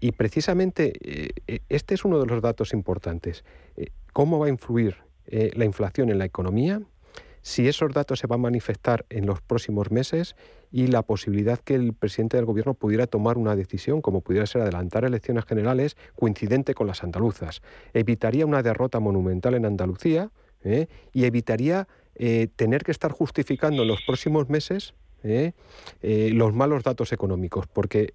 [0.00, 0.92] Y precisamente
[1.68, 3.44] este es uno de los datos importantes.
[4.12, 4.96] ¿Cómo va a influir
[5.26, 6.80] eh, la inflación en la economía,
[7.42, 10.34] si esos datos se van a manifestar en los próximos meses
[10.72, 14.62] y la posibilidad que el presidente del gobierno pudiera tomar una decisión, como pudiera ser
[14.62, 17.60] adelantar elecciones generales coincidente con las andaluzas.
[17.92, 20.30] Evitaría una derrota monumental en Andalucía
[20.62, 20.86] ¿eh?
[21.12, 24.94] y evitaría eh, tener que estar justificando en los próximos meses
[26.02, 28.12] los malos datos económicos, porque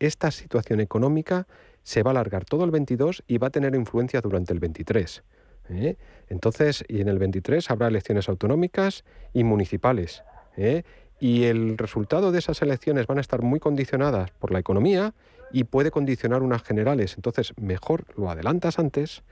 [0.00, 1.46] esta situación económica
[1.84, 5.22] se va a alargar todo el 22 y va a tener influencia durante el 23.
[5.70, 5.96] ¿Eh?
[6.28, 10.22] Entonces, y en el 23 habrá elecciones autonómicas y municipales.
[10.56, 10.82] ¿eh?
[11.20, 15.14] Y el resultado de esas elecciones van a estar muy condicionadas por la economía
[15.52, 17.14] y puede condicionar unas generales.
[17.16, 19.22] Entonces, mejor lo adelantas antes,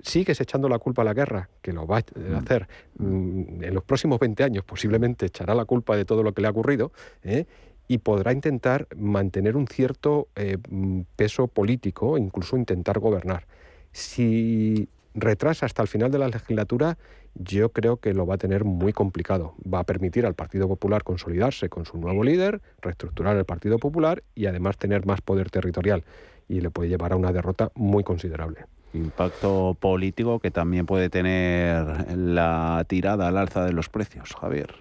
[0.00, 2.34] sigues echando la culpa a la guerra, que lo va a mm.
[2.34, 2.68] hacer
[2.98, 6.48] mm, en los próximos 20 años, posiblemente echará la culpa de todo lo que le
[6.48, 7.46] ha ocurrido, ¿eh?
[7.86, 10.28] y podrá intentar mantener un cierto
[10.68, 13.46] mm, peso político, incluso intentar gobernar.
[13.92, 16.98] Si retrasa hasta el final de la legislatura,
[17.34, 19.54] yo creo que lo va a tener muy complicado.
[19.72, 24.22] Va a permitir al Partido Popular consolidarse con su nuevo líder, reestructurar el Partido Popular
[24.34, 26.04] y además tener más poder territorial.
[26.48, 28.66] Y le puede llevar a una derrota muy considerable.
[28.92, 34.74] Impacto político que también puede tener la tirada al alza de los precios, Javier.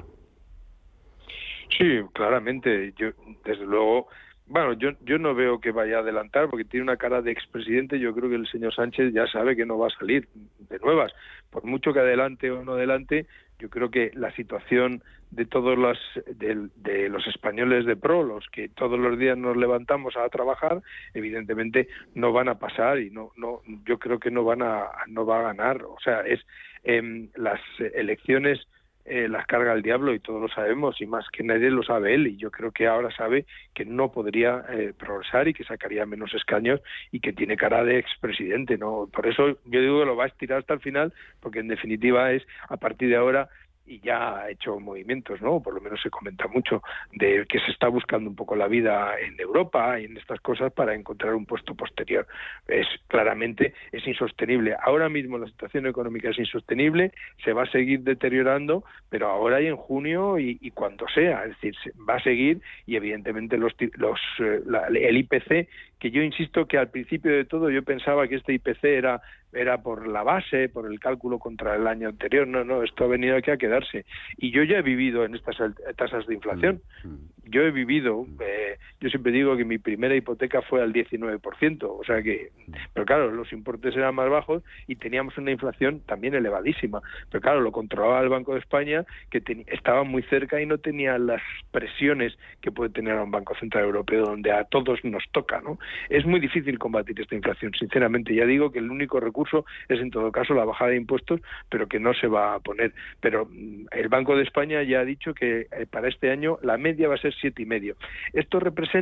[1.77, 2.93] Sí, claramente.
[2.97, 3.07] Yo,
[3.43, 4.07] desde luego,
[4.47, 7.99] bueno, yo, yo no veo que vaya a adelantar porque tiene una cara de expresidente.
[7.99, 10.27] Yo creo que el señor Sánchez ya sabe que no va a salir
[10.69, 11.13] de nuevas.
[11.49, 13.25] Por mucho que adelante o no adelante,
[13.59, 15.97] yo creo que la situación de todos los
[16.35, 20.81] de, los españoles de pro, los que todos los días nos levantamos a trabajar,
[21.13, 25.25] evidentemente no van a pasar y no no yo creo que no van a no
[25.25, 25.83] va a ganar.
[25.83, 26.41] O sea, es
[26.83, 27.61] eh, las
[27.93, 28.67] elecciones
[29.05, 32.15] eh, las carga el diablo y todos lo sabemos y más que nadie lo sabe
[32.15, 36.05] él y yo creo que ahora sabe que no podría eh, progresar y que sacaría
[36.05, 36.81] menos escaños
[37.11, 40.27] y que tiene cara de expresidente no por eso yo digo que lo va a
[40.27, 43.49] estirar hasta el final porque en definitiva es a partir de ahora
[43.85, 45.61] y ya ha hecho movimientos, ¿no?
[45.61, 46.81] Por lo menos se comenta mucho
[47.13, 50.71] de que se está buscando un poco la vida en Europa y en estas cosas
[50.71, 52.25] para encontrar un puesto posterior.
[52.67, 54.75] Es claramente es insostenible.
[54.81, 57.11] Ahora mismo la situación económica es insostenible,
[57.43, 61.75] se va a seguir deteriorando, pero ahora y en junio y, cuando sea, es decir,
[62.09, 64.61] va a seguir y evidentemente los, los eh,
[64.95, 65.67] el IPC
[65.99, 69.21] que yo insisto que al principio de todo yo pensaba que este IPC era
[69.53, 72.47] era por la base, por el cálculo contra el año anterior.
[72.47, 74.05] No, no, esto ha venido aquí a quedarse.
[74.37, 75.57] Y yo ya he vivido en estas
[75.95, 76.81] tasas de inflación.
[77.03, 77.29] Mm, mm.
[77.45, 78.62] yo he vivido, eh,
[79.03, 82.51] yo siempre digo que mi primera hipoteca fue al 19%, o sea que,
[82.93, 87.59] pero claro, los importes eran más bajos y teníamos una inflación también elevadísima, pero claro,
[87.59, 91.41] lo controlaba el Banco de España, que estaba muy cerca y no tenía las
[91.71, 95.79] presiones que puede tener un Banco Central Europeo, donde a todos nos toca, ¿no?
[96.07, 100.11] Es muy difícil combatir esta inflación, sinceramente, ya digo que el único recurso es en
[100.11, 103.87] todo caso la bajada de impuestos, pero que no se va a poner, pero mm,
[103.91, 107.15] el Banco de España ya ha dicho que eh, para este año la media va
[107.15, 107.97] a ser siete y medio.
[108.31, 108.92] Esto representa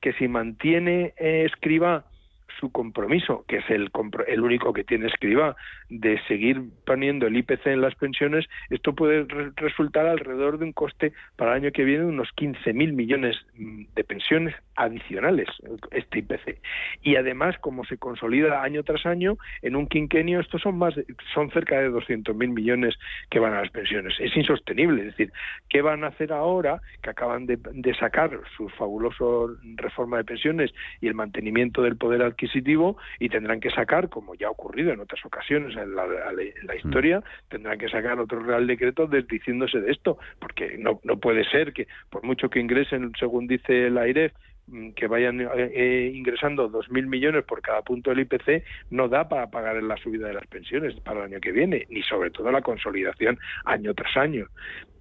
[0.00, 2.04] que si mantiene eh, Escriba
[2.60, 3.90] su compromiso, que es el,
[4.28, 5.56] el único que tiene escriba,
[5.90, 9.26] de seguir poniendo el IPC en las pensiones, esto puede
[9.56, 13.84] resultar alrededor de un coste para el año que viene de unos 15.000 millones mm,
[13.94, 15.48] de pensiones adicionales,
[15.90, 16.58] este IPC.
[17.02, 20.94] Y además, como se consolida año tras año, en un quinquenio estos son más
[21.34, 22.94] son cerca de 200.000 millones
[23.30, 24.14] que van a las pensiones.
[24.20, 25.32] Es insostenible, es decir,
[25.68, 30.72] ¿qué van a hacer ahora que acaban de, de sacar su fabuloso reforma de pensiones
[31.00, 35.00] y el mantenimiento del poder adquisitivo y tendrán que sacar, como ya ha ocurrido en
[35.00, 36.76] otras ocasiones en la, mm.
[36.76, 41.72] historia, tendrán que sacar otro Real Decreto desdiciéndose de esto, porque no, no puede ser
[41.72, 44.32] que, por mucho que ingresen, según dice el AIREF,
[44.94, 49.48] que vayan eh, eh, ingresando 2.000 millones por cada punto del IPC no da para
[49.48, 52.62] pagar la subida de las pensiones para el año que viene, ni sobre todo la
[52.62, 54.46] consolidación año tras año.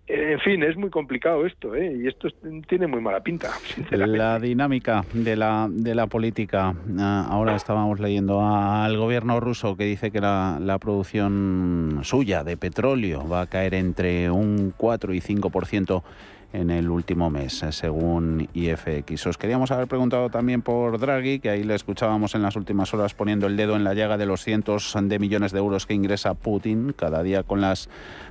[0.07, 1.97] En fin, es muy complicado esto, ¿eh?
[1.97, 2.27] y esto
[2.67, 3.49] tiene muy mala pinta.
[3.89, 6.75] La dinámica de la, de la política.
[6.99, 12.55] Ah, ahora estábamos leyendo al gobierno ruso que dice que la, la producción suya de
[12.55, 16.03] petróleo va a caer entre un 4 y 5%
[16.53, 19.27] en el último mes, eh, según IFX.
[19.27, 23.13] Os queríamos haber preguntado también por Draghi, que ahí le escuchábamos en las últimas horas
[23.13, 26.33] poniendo el dedo en la llaga de los cientos de millones de euros que ingresa
[26.33, 27.89] Putin cada día con las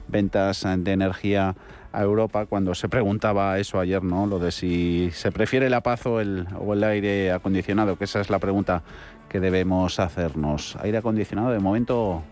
[0.08, 1.54] ventas de energía
[1.92, 4.26] a Europa cuando se preguntaba eso ayer, ¿no?
[4.26, 8.20] Lo de si se prefiere la paz o el, o el aire acondicionado, que esa
[8.20, 8.82] es la pregunta
[9.28, 10.76] que debemos hacernos.
[10.82, 12.24] Aire acondicionado de momento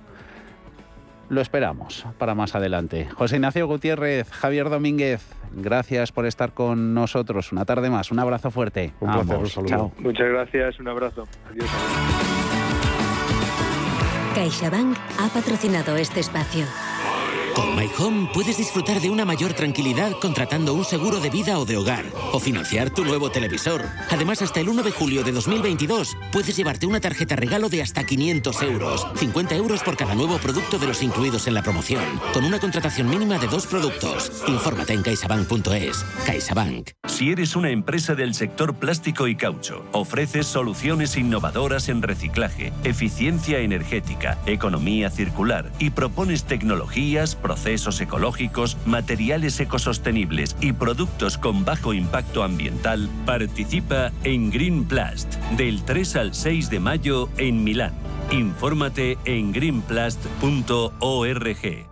[1.33, 3.09] lo esperamos para más adelante.
[3.15, 7.53] José Ignacio Gutiérrez, Javier Domínguez, gracias por estar con nosotros.
[7.53, 8.93] Una tarde más, un abrazo fuerte.
[9.01, 9.93] Un saludo.
[9.99, 11.27] Muchas gracias, un abrazo.
[11.51, 11.71] Adiós.
[14.35, 16.67] CaixaBank ha patrocinado este espacio.
[17.55, 21.65] Con My Home puedes disfrutar de una mayor tranquilidad contratando un seguro de vida o
[21.65, 23.85] de hogar o financiar tu nuevo televisor.
[24.11, 28.05] Además, hasta el 1 de julio de 2022 puedes llevarte una tarjeta regalo de hasta
[28.05, 32.45] 500 euros, 50 euros por cada nuevo producto de los incluidos en la promoción, con
[32.45, 34.31] una contratación mínima de dos productos.
[34.47, 36.05] Infórmate en caixabank.es.
[36.25, 36.91] CaixaBank.
[37.07, 43.59] Si eres una empresa del sector plástico y caucho, ofreces soluciones innovadoras en reciclaje, eficiencia
[43.59, 52.43] energética, economía circular y propones tecnologías procesos ecológicos, materiales ecosostenibles y productos con bajo impacto
[52.43, 57.93] ambiental, participa en Green Plast del 3 al 6 de mayo en Milán.
[58.31, 61.92] Infórmate en greenplast.org.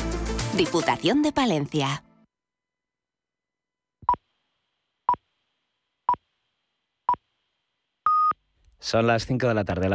[0.56, 2.02] Diputación de Palencia.
[8.82, 9.88] Son las 5 de la tarde,